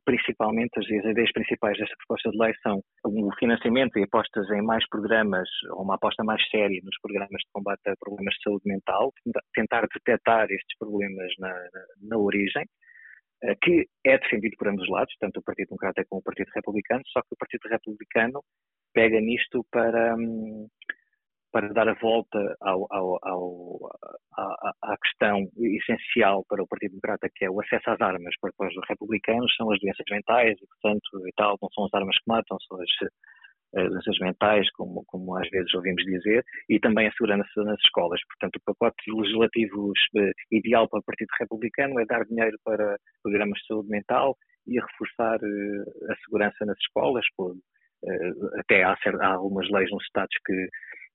principalmente 0.03 0.79
as 0.79 0.85
ideias 0.87 1.31
principais 1.31 1.77
desta 1.77 1.95
proposta 1.97 2.31
de 2.31 2.37
lei 2.37 2.53
são 2.63 2.81
o 3.05 3.29
financiamento 3.37 3.97
e 3.99 4.03
apostas 4.03 4.49
em 4.49 4.61
mais 4.61 4.87
programas, 4.89 5.47
ou 5.71 5.83
uma 5.83 5.95
aposta 5.95 6.23
mais 6.23 6.41
séria 6.49 6.81
nos 6.83 6.99
programas 7.01 7.29
de 7.29 7.51
combate 7.53 7.81
a 7.87 7.95
problemas 7.99 8.33
de 8.35 8.43
saúde 8.43 8.63
mental, 8.65 9.13
tentar 9.53 9.87
detectar 9.93 10.45
estes 10.49 10.77
problemas 10.79 11.31
na, 11.37 11.53
na, 12.01 12.17
origem, 12.17 12.65
uh, 13.43 13.55
que 13.61 13.85
é 14.05 14.17
defendido 14.17 14.55
por 14.57 14.69
ambos 14.69 14.83
os 14.83 14.89
lados, 14.89 15.13
tanto 15.19 15.39
o 15.39 15.43
Partido 15.43 15.69
Democrata 15.69 16.03
como 16.09 16.19
o 16.21 16.23
Partido 16.23 16.49
Republicano, 16.55 17.03
só 17.07 17.21
que 17.21 17.33
o 17.33 17.37
Partido 17.37 17.69
Republicano 17.69 18.41
pega 18.93 19.19
nisto 19.21 19.63
para. 19.71 20.15
Um, 20.15 20.67
para 21.51 21.73
dar 21.73 21.87
a 21.89 21.93
volta 21.95 22.55
ao, 22.61 22.87
ao, 22.89 23.19
ao, 23.23 23.77
à, 24.37 24.71
à, 24.83 24.97
questão 24.97 25.47
essencial 25.57 26.45
para 26.47 26.63
o 26.63 26.67
Partido 26.67 26.91
Democrata, 26.91 27.29
que 27.35 27.45
é 27.45 27.49
o 27.49 27.59
acesso 27.61 27.89
às 27.89 28.01
armas 28.01 28.33
para 28.39 28.67
os 28.67 28.89
republicanos, 28.89 29.53
são 29.55 29.71
as 29.71 29.79
doenças 29.79 30.05
mentais, 30.09 30.57
e, 30.61 30.67
portanto, 30.67 31.27
e 31.27 31.31
tal, 31.35 31.57
não 31.61 31.69
são 31.71 31.85
as 31.85 31.93
armas 31.93 32.15
que 32.17 32.27
matam, 32.27 32.57
são 32.67 32.81
as, 32.81 32.89
as 33.75 33.89
doenças 33.89 34.19
mentais, 34.19 34.69
como, 34.71 35.03
como 35.07 35.37
às 35.37 35.49
vezes 35.49 35.73
ouvimos 35.73 36.03
dizer, 36.03 36.43
e 36.69 36.79
também 36.79 37.07
a 37.07 37.11
segurança 37.11 37.63
nas 37.63 37.79
escolas. 37.85 38.19
Portanto, 38.27 38.57
o 38.57 38.73
pacote 38.73 39.11
legislativo 39.11 39.91
eh, 40.17 40.31
ideal 40.51 40.89
para 40.89 40.99
o 40.99 41.03
Partido 41.03 41.29
Republicano 41.39 41.99
é 41.99 42.05
dar 42.05 42.25
dinheiro 42.25 42.57
para 42.63 42.97
programas 43.23 43.59
de 43.59 43.67
saúde 43.67 43.89
mental 43.89 44.35
e 44.67 44.79
reforçar 44.79 45.39
eh, 45.41 46.11
a 46.11 46.15
segurança 46.25 46.65
nas 46.65 46.77
escolas, 46.79 47.25
por, 47.37 47.55
eh, 48.05 48.31
até 48.59 48.83
há, 48.83 48.95
há 49.21 49.27
algumas 49.33 49.69
leis 49.69 49.89
nos 49.91 50.03
Estados 50.03 50.35
que 50.45 50.67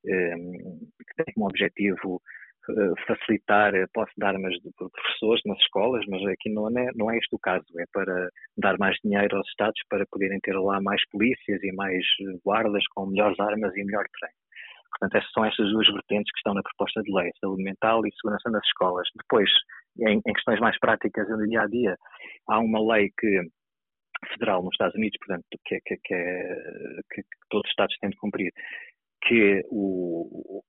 que 0.03 1.25
tem 1.25 1.35
como 1.35 1.47
objetivo 1.47 2.21
eh, 2.69 2.93
facilitar 3.07 3.75
a 3.77 3.87
posse 3.95 4.13
de 4.17 4.25
armas 4.25 4.53
de 4.55 4.71
professores 4.77 5.41
nas 5.47 5.59
escolas, 5.59 6.05
mas 6.09 6.21
aqui 6.27 6.51
não 6.51 6.69
é, 6.69 6.91
não 6.97 7.11
é 7.11 7.17
este 7.17 7.35
o 7.35 7.39
caso, 7.39 7.65
é 7.79 7.85
para 7.93 8.29
dar 8.59 8.77
mais 8.79 8.97
dinheiro 9.05 9.37
aos 9.37 9.49
Estados 9.49 9.81
para 9.89 10.05
poderem 10.11 10.41
ter 10.41 10.59
lá 10.59 10.81
mais 10.81 11.01
polícias 11.11 11.63
e 11.63 11.73
mais 11.73 12.05
guardas 12.45 12.83
com 12.95 13.07
melhores 13.07 13.39
armas 13.39 13.73
e 13.77 13.85
melhor 13.85 14.05
treino. 14.19 14.37
Portanto, 14.91 15.17
essas 15.17 15.33
são 15.33 15.45
estas 15.45 15.71
duas 15.71 15.87
vertentes 15.93 16.33
que 16.33 16.39
estão 16.39 16.55
na 16.55 16.63
proposta 16.63 17.03
de 17.03 17.13
lei, 17.13 17.31
saúde 17.41 17.63
mental 17.63 18.05
e 18.05 18.11
segurança 18.15 18.51
nas 18.51 18.65
escolas. 18.67 19.09
Depois, 19.15 19.51
em, 20.01 20.21
em 20.27 20.33
questões 20.33 20.59
mais 20.59 20.77
práticas 20.81 21.29
do 21.29 21.47
dia 21.47 21.63
a 21.63 21.67
dia, 21.67 21.97
há 22.49 22.59
uma 22.59 22.95
lei 22.95 23.11
que 23.19 23.43
federal 24.33 24.63
nos 24.63 24.73
Estados 24.73 24.95
Unidos, 24.97 25.19
portanto, 25.19 25.45
que, 25.65 25.81
que, 25.85 25.97
que, 26.05 26.15
é, 26.15 27.01
que, 27.13 27.23
todos 27.51 27.67
os 27.67 27.71
Estados 27.71 27.97
têm 28.01 28.11
de 28.11 28.17
cumprir, 28.17 28.53
que, 29.27 29.63
o, 29.71 30.63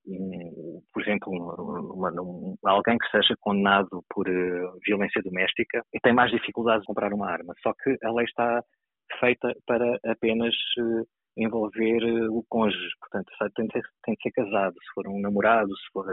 por 0.92 1.02
exemplo, 1.02 1.32
uma, 1.32 2.10
um, 2.20 2.56
alguém 2.64 2.98
que 2.98 3.10
seja 3.10 3.34
condenado 3.40 4.02
por 4.10 4.28
uh, 4.28 4.78
violência 4.84 5.22
doméstica 5.22 5.82
tem 6.02 6.12
mais 6.12 6.30
dificuldades 6.30 6.82
de 6.82 6.86
comprar 6.86 7.12
uma 7.12 7.30
arma. 7.30 7.54
Só 7.62 7.72
que 7.72 7.96
a 8.02 8.12
lei 8.12 8.24
está 8.24 8.62
feita 9.20 9.52
para 9.66 9.98
apenas 10.06 10.54
uh, 10.78 11.06
envolver 11.36 12.02
uh, 12.02 12.36
o 12.36 12.44
cônjuge. 12.48 12.90
Portanto, 13.00 13.30
tem 13.54 13.66
de, 13.66 13.72
ser, 13.72 13.82
tem 14.04 14.14
de, 14.14 14.22
ser, 14.22 14.32
casado. 14.32 14.74
Se 14.74 14.92
for 14.94 15.08
um 15.08 15.20
namorado, 15.20 15.68
se 15.76 15.92
for 15.92 16.06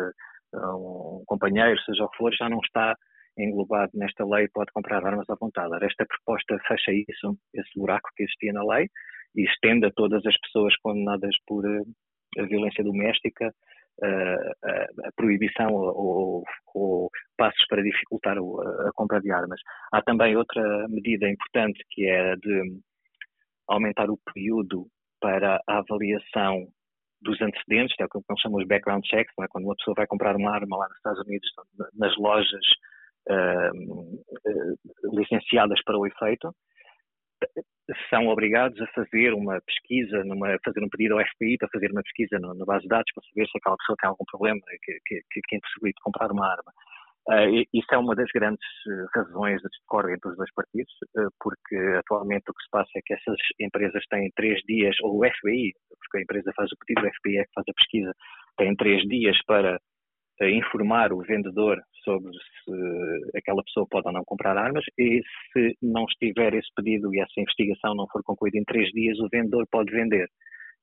um 0.53 1.23
companheiro, 1.25 1.79
seja 1.81 2.03
o 2.03 2.09
que 2.09 2.17
for, 2.17 2.33
já 2.33 2.47
não 2.47 2.59
está 2.59 2.95
englobado 3.37 3.91
nesta 3.95 4.25
lei, 4.25 4.47
pode 4.53 4.71
comprar 4.71 5.05
armas 5.05 5.29
à 5.29 5.35
vontade. 5.35 5.83
Esta 5.83 6.05
proposta 6.05 6.57
fecha 6.67 6.91
isso, 6.91 7.37
esse 7.53 7.69
buraco 7.77 8.09
que 8.15 8.23
existia 8.23 8.53
na 8.53 8.63
lei 8.63 8.87
e 9.35 9.43
estende 9.43 9.87
a 9.87 9.91
todas 9.91 10.25
as 10.25 10.39
pessoas 10.39 10.73
condenadas 10.77 11.35
por 11.45 11.65
a 12.37 12.43
violência 12.43 12.83
doméstica, 12.83 13.53
a, 14.03 15.11
proibição 15.15 15.73
ou, 15.73 16.43
ou, 16.73 17.09
passos 17.37 17.65
para 17.67 17.81
dificultar 17.81 18.37
a, 18.37 18.91
compra 18.93 19.21
de 19.21 19.31
armas. 19.31 19.59
Há 19.91 20.01
também 20.01 20.35
outra 20.35 20.87
medida 20.89 21.29
importante 21.29 21.83
que 21.91 22.05
é 22.05 22.35
de 22.35 22.79
aumentar 23.67 24.09
o 24.09 24.19
período 24.33 24.87
para 25.19 25.59
a 25.67 25.77
avaliação 25.77 26.67
dos 27.21 27.41
antecedentes, 27.41 27.95
que 27.95 28.03
é 28.03 28.05
o 28.05 28.09
que 28.09 28.19
nós 28.29 28.39
chamamos 28.39 28.63
de 28.63 28.69
background 28.69 29.03
checks, 29.05 29.33
é? 29.41 29.47
quando 29.49 29.65
uma 29.65 29.75
pessoa 29.75 29.95
vai 29.97 30.05
comprar 30.05 30.35
uma 30.35 30.51
arma 30.51 30.77
lá 30.77 30.87
nos 30.87 30.97
Estados 30.97 31.21
Unidos, 31.25 31.49
nas 31.93 32.15
lojas 32.17 32.65
uh, 33.29 33.71
uh, 33.73 35.17
licenciadas 35.17 35.81
para 35.83 35.97
o 35.97 36.05
efeito, 36.05 36.53
são 38.09 38.27
obrigados 38.27 38.79
a 38.81 38.87
fazer 38.87 39.33
uma 39.33 39.59
pesquisa, 39.61 40.23
numa, 40.23 40.57
fazer 40.63 40.83
um 40.83 40.89
pedido 40.89 41.17
ao 41.17 41.25
FBI 41.25 41.57
para 41.57 41.69
fazer 41.71 41.91
uma 41.91 42.01
pesquisa 42.01 42.39
na, 42.39 42.53
na 42.53 42.65
base 42.65 42.83
de 42.83 42.89
dados 42.89 43.11
para 43.13 43.23
saber 43.29 43.47
se 43.47 43.57
aquela 43.57 43.77
pessoa 43.77 43.95
tem 43.99 44.09
algum 44.09 44.25
problema 44.25 44.59
que, 44.83 44.93
que, 45.05 45.21
que, 45.31 45.41
que 45.41 45.55
impossibilite 45.55 46.01
comprar 46.01 46.31
uma 46.31 46.47
arma. 46.49 46.71
Uh, 47.27 47.65
isso 47.73 47.87
é 47.91 47.97
uma 47.97 48.15
das 48.15 48.29
grandes 48.35 48.65
uh, 48.85 49.07
razões 49.15 49.59
da 49.63 49.69
discórdia 49.69 50.13
entre 50.13 50.29
os 50.29 50.37
dois 50.37 50.53
partidos, 50.53 50.93
uh, 51.17 51.29
porque 51.39 51.75
atualmente 51.97 52.43
o 52.49 52.53
que 52.53 52.63
se 52.63 52.69
passa 52.69 52.91
é 52.95 53.01
que 53.03 53.13
essas 53.15 53.37
empresas 53.59 54.03
têm 54.11 54.29
três 54.35 54.61
dias, 54.67 54.95
ou 55.01 55.17
o 55.17 55.25
FBI, 55.25 55.73
porque 55.89 56.19
a 56.19 56.21
empresa 56.21 56.53
faz 56.55 56.71
o 56.71 56.77
pedido, 56.85 57.07
o 57.07 57.13
FBI 57.15 57.37
é 57.39 57.45
que 57.45 57.53
faz 57.55 57.65
a 57.67 57.73
pesquisa, 57.73 58.13
tem 58.57 58.75
três 58.75 59.01
dias 59.09 59.35
para 59.47 59.79
informar 60.43 61.13
o 61.13 61.19
vendedor 61.19 61.81
sobre 62.03 62.31
se 62.31 63.37
aquela 63.37 63.63
pessoa 63.63 63.87
pode 63.89 64.07
ou 64.07 64.13
não 64.13 64.23
comprar 64.25 64.57
armas 64.57 64.83
e 64.97 65.21
se 65.51 65.77
não 65.81 66.05
estiver 66.05 66.53
esse 66.53 66.69
pedido 66.75 67.13
e 67.13 67.19
essa 67.19 67.39
investigação 67.39 67.95
não 67.95 68.07
for 68.11 68.21
concluída 68.23 68.57
em 68.57 68.63
três 68.63 68.89
dias, 68.91 69.19
o 69.19 69.29
vendedor 69.31 69.65
pode 69.71 69.91
vender. 69.91 70.27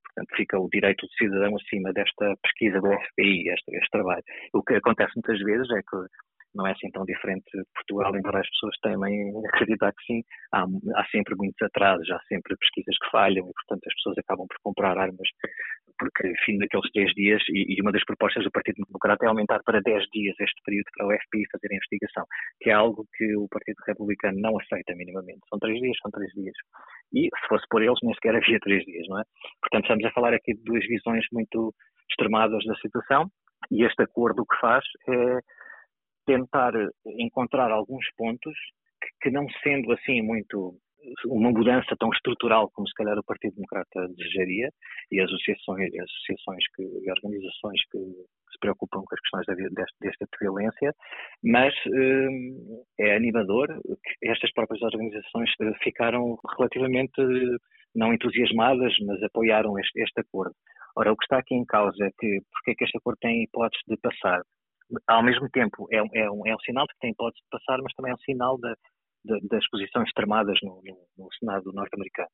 Portanto, 0.04 0.36
fica 0.36 0.58
o 0.58 0.68
direito 0.68 1.06
do 1.06 1.12
cidadão 1.14 1.56
acima 1.56 1.92
desta 1.92 2.34
pesquisa 2.42 2.80
do 2.80 2.88
FBI, 2.88 3.48
este, 3.48 3.76
este 3.76 3.90
trabalho. 3.90 4.22
O 4.52 4.62
que 4.62 4.74
acontece 4.74 5.12
muitas 5.16 5.38
vezes 5.40 5.70
é 5.70 5.80
que 5.80 5.96
não 6.54 6.66
é 6.66 6.72
assim 6.72 6.90
tão 6.90 7.04
diferente 7.04 7.44
de 7.54 7.64
Portugal, 7.74 8.14
embora 8.14 8.40
as 8.40 8.48
pessoas 8.50 8.76
temem 8.82 9.32
acreditar 9.48 9.92
que 9.92 10.04
sim. 10.04 10.22
Há, 10.52 10.64
há, 10.96 11.04
sempre 11.10 11.34
muitos 11.34 11.60
atrasos, 11.62 12.10
há 12.10 12.20
sempre 12.28 12.56
pesquisas 12.56 12.96
que 12.98 13.10
falham 13.10 13.48
e, 13.48 13.52
portanto, 13.52 13.86
as 13.86 13.94
pessoas 13.94 14.18
acabam 14.18 14.46
por 14.46 14.56
comprar 14.62 14.98
armas 14.98 15.28
porque, 15.98 16.32
fim 16.44 16.58
daqueles 16.58 16.90
três 16.92 17.12
dias, 17.14 17.42
e, 17.48 17.74
e, 17.74 17.82
uma 17.82 17.92
das 17.92 18.04
propostas 18.04 18.44
do 18.44 18.50
Partido 18.50 18.84
Democrata 18.86 19.24
é 19.24 19.28
aumentar 19.28 19.60
para 19.64 19.80
dez 19.80 20.04
dias 20.12 20.34
este 20.40 20.60
período 20.64 20.86
para 20.96 21.06
o 21.06 21.10
FBI 21.10 21.44
fazer 21.50 21.68
a 21.70 21.76
investigação, 21.76 22.24
que 22.60 22.70
é 22.70 22.72
algo 22.72 23.06
que 23.16 23.36
o 23.36 23.48
Partido 23.48 23.78
Republicano 23.86 24.40
não 24.40 24.58
aceita 24.60 24.94
minimamente. 24.94 25.40
São 25.48 25.58
três 25.58 25.80
dias, 25.80 25.96
são 26.02 26.10
três 26.10 26.30
dias. 26.32 26.54
E, 27.12 27.24
se 27.24 27.48
fosse 27.48 27.64
por 27.70 27.82
eles, 27.82 27.98
nem 28.02 28.14
sequer 28.14 28.36
havia 28.36 28.58
três 28.60 28.84
dias, 28.84 29.06
não 29.08 29.20
é? 29.20 29.24
Portanto, 29.60 29.84
estamos 29.84 30.04
a 30.04 30.12
falar 30.12 30.34
aqui 30.34 30.54
de 30.54 30.62
duas 30.62 30.86
visões 30.86 31.24
muito 31.32 31.74
extremadas 32.10 32.64
da 32.64 32.74
situação, 32.76 33.30
e 33.70 33.84
este 33.84 34.02
acordo 34.02 34.42
o 34.42 34.46
que 34.46 34.60
faz 34.60 34.84
é 35.08 35.38
tentar 36.26 36.72
encontrar 37.18 37.70
alguns 37.70 38.06
pontos 38.16 38.54
que, 39.00 39.08
que 39.22 39.30
não 39.30 39.46
sendo 39.62 39.92
assim 39.92 40.22
muito 40.22 40.76
uma 41.26 41.50
mudança 41.50 41.96
tão 41.98 42.10
estrutural 42.10 42.70
como 42.72 42.86
se 42.88 42.94
calhar 42.94 43.18
o 43.18 43.24
Partido 43.24 43.54
Democrata 43.54 44.08
desejaria 44.16 44.70
e 45.10 45.20
as 45.20 45.30
associações, 45.30 45.90
as 45.94 46.10
associações 46.10 46.64
que, 46.74 46.82
e 46.82 47.10
organizações 47.10 47.80
que, 47.90 47.98
se 48.52 48.58
preocupam 48.60 49.02
com 49.02 49.14
as 49.14 49.20
questões 49.20 49.46
desta, 49.72 50.26
violência, 50.40 50.92
mas 51.42 51.74
hum, 51.86 52.82
é 52.98 53.16
animador 53.16 53.68
que 53.68 54.28
estas 54.28 54.52
próprias 54.52 54.82
organizações 54.82 55.50
eh, 55.60 55.72
ficaram 55.82 56.38
relativamente 56.56 57.20
não 57.94 58.12
entusiasmadas, 58.12 58.94
mas 59.06 59.22
apoiaram 59.22 59.78
este, 59.78 60.02
este 60.02 60.20
acordo. 60.20 60.54
Ora, 60.96 61.12
o 61.12 61.16
que 61.16 61.24
está 61.24 61.38
aqui 61.38 61.54
em 61.54 61.64
causa 61.64 62.04
é 62.04 62.10
que 62.18 62.40
porque 62.52 62.72
é 62.72 62.74
que 62.74 62.84
este 62.84 62.98
acordo 62.98 63.18
tem 63.20 63.42
hipótese 63.42 63.82
de 63.88 63.96
passar? 63.96 64.42
ao 65.06 65.22
mesmo 65.22 65.48
tempo 65.48 65.86
é, 65.90 65.96
é, 65.96 66.30
um, 66.30 66.46
é 66.46 66.54
um 66.54 66.60
sinal 66.60 66.86
de 66.86 66.92
que 66.92 67.00
tem 67.00 67.12
hipótese 67.12 67.42
de 67.42 67.48
passar, 67.50 67.78
mas 67.82 67.94
também 67.94 68.12
é 68.12 68.14
um 68.14 68.18
sinal 68.18 68.58
da, 68.58 68.74
das 69.24 69.68
posições 69.68 70.08
extremadas 70.08 70.58
no, 70.62 70.80
no, 70.84 71.06
no 71.18 71.28
Senado 71.38 71.72
norte-americano. 71.72 72.28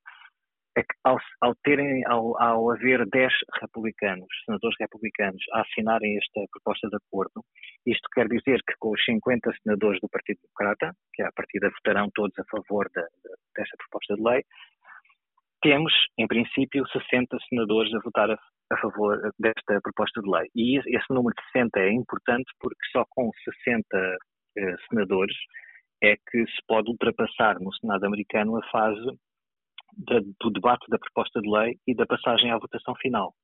É 0.77 0.83
que 0.83 0.95
ao, 1.03 1.19
ao, 1.41 1.55
terem, 1.65 2.07
ao, 2.07 2.41
ao 2.41 2.71
haver 2.71 3.05
10 3.09 3.33
republicanos, 3.61 4.29
senadores 4.45 4.77
republicanos, 4.79 5.43
a 5.53 5.63
assinarem 5.63 6.17
esta 6.17 6.41
proposta 6.53 6.89
de 6.89 6.97
acordo, 6.97 7.43
isto 7.85 8.09
quer 8.15 8.29
dizer 8.29 8.61
que 8.67 8.75
com 8.79 8.93
os 8.93 9.05
50 9.05 9.51
senadores 9.63 10.01
do 10.01 10.09
Partido 10.09 10.39
Democrata, 10.43 10.95
que 11.15 11.23
a 11.23 11.33
partida 11.33 11.71
votarão 11.71 12.09
todos 12.15 12.39
a 12.39 12.45
favor 12.45 12.89
desta 12.95 13.77
proposta 13.77 14.15
de 14.15 14.23
lei, 14.23 14.45
temos, 15.63 15.93
em 16.17 16.27
princípio, 16.29 16.87
60 16.87 17.37
senadores 17.49 17.93
a 17.95 18.01
votar 18.01 18.31
a, 18.31 18.39
a, 18.73 18.77
favor 18.79 19.19
desta 19.39 19.81
proposta 19.83 20.21
de 20.23 20.31
lei. 20.31 20.49
E 20.55 20.79
esse 20.79 21.11
número 21.11 21.35
de 21.37 21.43
60 21.53 21.81
é 21.81 21.93
importante 21.93 22.53
porque 22.61 22.79
só 22.93 23.05
com 23.11 23.31
60 23.65 24.19
eh, 24.59 24.77
senadores 24.89 25.37
é 26.03 26.17
que 26.17 26.47
se 26.47 26.67
pode 26.67 26.91
ultrapassar 26.91 27.59
no 27.61 27.73
Senado 27.75 28.05
americano 28.05 28.57
a 28.57 28.71
fase 28.71 29.19
do 30.41 30.51
debate 30.51 30.87
da 30.89 30.99
proposta 30.99 31.41
de 31.41 31.51
lei 31.51 31.77
e 31.87 31.95
da 31.95 32.07
passagem 32.07 32.51
à 32.51 32.59
votação 32.59 32.95
final. 32.97 33.35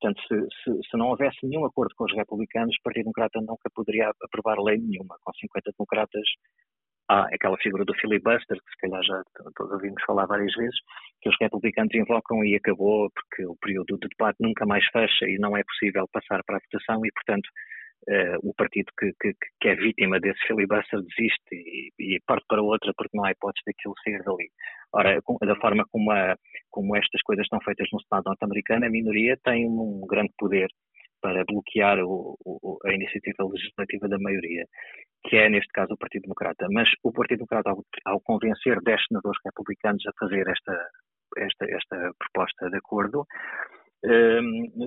Portanto, 0.00 0.20
se, 0.26 0.48
se, 0.62 0.88
se, 0.90 0.96
não 0.96 1.08
houvesse 1.08 1.38
nenhum 1.44 1.64
acordo 1.64 1.94
com 1.96 2.04
os 2.04 2.14
republicanos, 2.14 2.76
o 2.76 2.82
Partido 2.82 3.04
Democrata 3.04 3.40
nunca 3.40 3.70
poderia 3.74 4.10
aprovar 4.22 4.58
lei 4.58 4.76
nenhuma. 4.78 5.16
Com 5.22 5.32
50 5.32 5.70
democratas 5.78 6.28
há 7.08 7.26
aquela 7.32 7.56
figura 7.58 7.84
do 7.84 7.94
filibuster, 7.94 8.58
que 8.58 8.70
se 8.70 8.76
calhar 8.80 9.02
já 9.02 9.22
todos 9.56 9.72
ouvimos 9.72 10.02
falar 10.04 10.26
várias 10.26 10.52
vezes, 10.54 10.76
que 11.20 11.28
os 11.28 11.36
republicanos 11.40 11.94
invocam 11.94 12.44
e 12.44 12.56
acabou 12.56 13.10
porque 13.10 13.46
o 13.46 13.56
período 13.56 13.98
de 13.98 14.08
debate 14.08 14.36
nunca 14.40 14.66
mais 14.66 14.84
fecha 14.86 15.26
e 15.26 15.38
não 15.38 15.56
é 15.56 15.62
possível 15.62 16.08
passar 16.12 16.42
para 16.44 16.56
a 16.56 16.60
votação 16.60 17.04
e, 17.06 17.12
portanto, 17.12 17.48
uh, 18.08 18.38
o 18.42 18.54
partido 18.54 18.90
que, 18.98 19.12
que, 19.20 19.34
que, 19.60 19.68
é 19.68 19.74
vítima 19.74 20.20
desse 20.20 20.40
filibuster 20.46 21.00
desiste 21.00 21.52
e, 21.52 21.90
e, 21.98 22.20
parte 22.26 22.44
para 22.48 22.62
outra 22.62 22.92
porque 22.96 23.16
não 23.16 23.24
há 23.24 23.30
hipótese 23.30 23.64
daquilo 23.66 23.94
sair 24.02 24.22
dali. 24.22 24.50
Ora, 24.92 25.20
da 25.42 25.56
forma 25.56 25.84
como, 25.90 26.10
a, 26.10 26.36
como 26.70 26.96
estas 26.96 27.22
coisas 27.22 27.44
estão 27.44 27.60
feitas 27.60 27.88
no 27.92 28.00
Senado 28.02 28.24
norte-americano, 28.26 28.86
a 28.86 28.90
minoria 28.90 29.36
tem 29.44 29.66
um 29.66 30.06
grande 30.08 30.32
poder 30.38 30.68
para 31.20 31.42
bloquear 31.44 31.98
o, 32.00 32.36
o, 32.44 32.78
a 32.84 32.92
iniciativa 32.92 33.48
legislativa 33.50 34.06
da 34.08 34.18
maioria, 34.18 34.66
que 35.26 35.36
é, 35.36 35.48
neste 35.48 35.72
caso, 35.72 35.94
o 35.94 35.96
Partido 35.96 36.22
Democrata. 36.22 36.66
Mas 36.70 36.88
o 37.02 37.10
Partido 37.12 37.38
Democrata, 37.38 37.70
ao, 37.70 37.82
ao 38.04 38.20
convencer 38.20 38.78
10 38.82 39.06
senadores 39.08 39.40
republicanos 39.42 40.04
a 40.06 40.12
fazer 40.18 40.46
esta, 40.46 40.88
esta, 41.38 41.64
esta 41.64 42.10
proposta 42.18 42.68
de 42.68 42.76
acordo, 42.76 43.26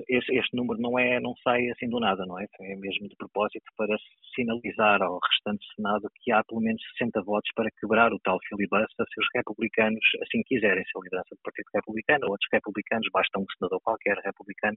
este, 0.08 0.38
este, 0.38 0.56
número 0.56 0.80
não 0.80 0.98
é 0.98 1.18
não 1.20 1.34
sai 1.42 1.68
assim 1.70 1.88
do 1.88 1.98
nada, 1.98 2.24
não 2.26 2.38
é? 2.38 2.46
É 2.60 2.76
mesmo 2.76 3.08
de 3.08 3.16
propósito 3.16 3.64
para 3.76 3.96
sinalizar 4.34 5.02
ao 5.02 5.18
restante 5.18 5.66
Senado 5.74 6.08
que 6.22 6.30
há 6.30 6.44
pelo 6.44 6.60
menos 6.60 6.80
60 6.98 7.22
votos 7.22 7.50
para 7.54 7.70
quebrar 7.80 8.12
o 8.12 8.20
tal 8.20 8.38
filibuster 8.48 9.06
se 9.12 9.20
os 9.20 9.26
republicanos 9.34 10.04
assim 10.22 10.42
quiserem, 10.46 10.84
se 10.84 10.90
a 10.96 11.02
liderança 11.02 11.34
do 11.34 11.42
Partido 11.42 11.66
Republicano 11.74 12.26
ou 12.26 12.32
outros 12.32 12.48
republicanos, 12.52 13.08
basta 13.12 13.38
um 13.38 13.46
senador 13.58 13.80
qualquer 13.82 14.16
republicano 14.24 14.76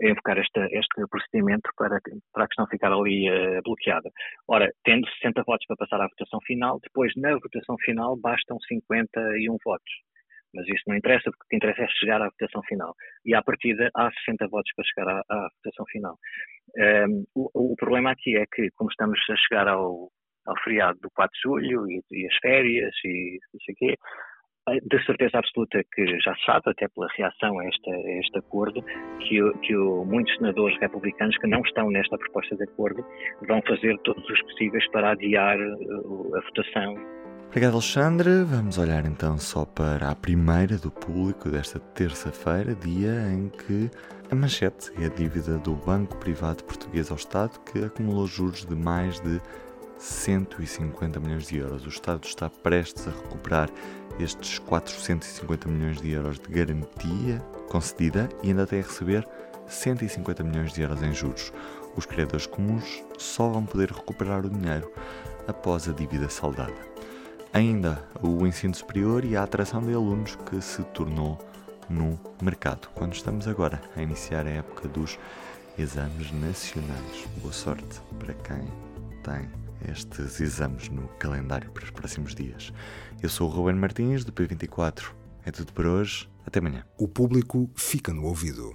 invocar 0.00 0.38
este, 0.38 0.60
este 0.72 1.06
procedimento 1.08 1.70
para, 1.76 1.98
para 2.32 2.44
a 2.44 2.48
questão 2.48 2.66
ficar 2.66 2.92
ali 2.92 3.30
uh, 3.30 3.62
bloqueada. 3.62 4.10
Ora, 4.46 4.70
tendo 4.84 5.08
60 5.22 5.42
votos 5.44 5.66
para 5.66 5.76
passar 5.76 6.00
à 6.00 6.08
votação 6.08 6.38
final, 6.46 6.78
depois 6.82 7.12
na 7.16 7.34
votação 7.34 7.76
final 7.78 8.16
bastam 8.16 8.58
51 8.60 9.56
votos. 9.64 9.92
Mas 10.56 10.66
isso 10.68 10.82
não 10.86 10.96
interessa, 10.96 11.30
porque 11.30 11.44
o 11.44 11.48
que 11.48 11.56
interessa 11.56 11.82
é 11.82 11.88
chegar 12.00 12.20
à 12.22 12.28
votação 12.28 12.62
final. 12.62 12.94
E 13.24 13.34
à 13.34 13.42
partida 13.42 13.90
há 13.94 14.10
60 14.24 14.48
votos 14.48 14.72
para 14.74 14.84
chegar 14.84 15.08
à, 15.12 15.22
à 15.28 15.48
votação 15.56 15.84
final. 15.90 16.18
Um, 16.76 16.82
ehm, 16.82 17.24
o, 17.34 17.72
o, 17.72 17.76
problema 17.76 18.10
aqui 18.10 18.36
é 18.36 18.44
que, 18.46 18.70
como 18.76 18.90
estamos 18.90 19.20
a 19.30 19.36
chegar 19.36 19.68
ao, 19.68 20.10
ao 20.46 20.58
feriado 20.64 20.98
do 21.00 21.10
4 21.14 21.32
de 21.32 21.42
julho 21.42 21.90
e, 21.90 22.02
e 22.12 22.26
as 22.26 22.36
férias 22.42 22.94
e 23.04 23.38
não 23.52 23.60
sei 23.60 23.74
o 23.74 23.76
quê, 23.76 23.96
de 24.82 25.04
certeza 25.04 25.38
absoluta 25.38 25.80
que 25.94 26.18
já 26.20 26.34
se 26.34 26.44
sabe, 26.44 26.62
até 26.66 26.88
pela 26.88 27.06
reação 27.16 27.58
a 27.60 27.68
este, 27.68 27.90
a 27.90 28.18
este 28.18 28.38
acordo, 28.38 28.82
que, 29.20 29.38
que 29.60 29.76
o, 29.76 30.04
muitos 30.04 30.34
senadores 30.36 30.76
republicanos 30.80 31.36
que 31.38 31.46
não 31.46 31.60
estão 31.60 31.88
nesta 31.90 32.18
proposta 32.18 32.56
de 32.56 32.64
acordo 32.64 33.04
vão 33.46 33.62
fazer 33.62 33.96
todos 33.98 34.28
os 34.28 34.42
possíveis 34.42 34.88
para 34.90 35.12
adiar 35.12 35.56
uh, 35.58 36.36
a 36.36 36.40
votação. 36.40 36.94
Obrigado, 37.48 37.74
Alexandre. 37.74 38.44
Vamos 38.44 38.76
olhar 38.76 39.06
então 39.06 39.38
só 39.38 39.64
para 39.64 40.10
a 40.10 40.14
primeira 40.14 40.76
do 40.76 40.90
público 40.90 41.48
desta 41.48 41.78
terça-feira, 41.78 42.74
dia 42.74 43.32
em 43.32 43.48
que 43.48 43.90
a 44.30 44.34
manchete 44.34 44.92
é 45.00 45.06
a 45.06 45.08
dívida 45.08 45.56
do 45.58 45.74
Banco 45.74 46.16
Privado 46.16 46.64
Português 46.64 47.10
ao 47.10 47.16
Estado, 47.16 47.58
que 47.60 47.84
acumulou 47.84 48.26
juros 48.26 48.66
de 48.66 48.74
mais 48.74 49.20
de 49.20 49.40
150 49.98 51.18
milhões 51.20 51.46
de 51.46 51.56
euros. 51.56 51.86
O 51.86 51.88
Estado 51.88 52.24
está 52.24 52.50
prestes 52.50 53.08
a 53.08 53.10
recuperar 53.10 53.70
estes 54.18 54.58
450 54.58 55.68
milhões 55.68 56.00
de 56.00 56.10
euros 56.10 56.38
de 56.38 56.48
garantia 56.48 57.38
concedida 57.70 58.28
e 58.42 58.48
ainda 58.48 58.66
tem 58.66 58.80
a 58.80 58.82
receber 58.82 59.26
150 59.66 60.42
milhões 60.44 60.72
de 60.72 60.82
euros 60.82 61.02
em 61.02 61.12
juros. 61.12 61.52
Os 61.96 62.04
criadores 62.04 62.46
comuns 62.46 63.02
só 63.16 63.48
vão 63.48 63.64
poder 63.64 63.90
recuperar 63.90 64.44
o 64.44 64.50
dinheiro 64.50 64.90
após 65.48 65.88
a 65.88 65.92
dívida 65.92 66.28
saldada. 66.28 66.95
Ainda 67.56 68.06
o 68.22 68.46
ensino 68.46 68.74
superior 68.74 69.24
e 69.24 69.34
a 69.34 69.42
atração 69.42 69.80
de 69.80 69.94
alunos 69.94 70.36
que 70.36 70.60
se 70.60 70.82
tornou 70.92 71.38
no 71.88 72.20
mercado. 72.42 72.90
Quando 72.94 73.14
estamos 73.14 73.48
agora 73.48 73.80
a 73.96 74.02
iniciar 74.02 74.46
a 74.46 74.50
época 74.50 74.86
dos 74.86 75.18
exames 75.78 76.30
nacionais. 76.32 77.26
Boa 77.40 77.54
sorte 77.54 77.98
para 78.18 78.34
quem 78.34 78.60
tem 79.22 79.48
estes 79.90 80.38
exames 80.38 80.90
no 80.90 81.08
calendário 81.18 81.70
para 81.70 81.84
os 81.84 81.90
próximos 81.90 82.34
dias. 82.34 82.74
Eu 83.22 83.30
sou 83.30 83.48
o 83.48 83.50
Ruben 83.50 83.76
Martins, 83.76 84.22
do 84.22 84.34
P24. 84.34 85.12
É 85.42 85.50
tudo 85.50 85.72
por 85.72 85.86
hoje. 85.86 86.28
Até 86.46 86.58
amanhã. 86.58 86.84
O 86.98 87.08
público 87.08 87.70
fica 87.74 88.12
no 88.12 88.24
ouvido. 88.26 88.74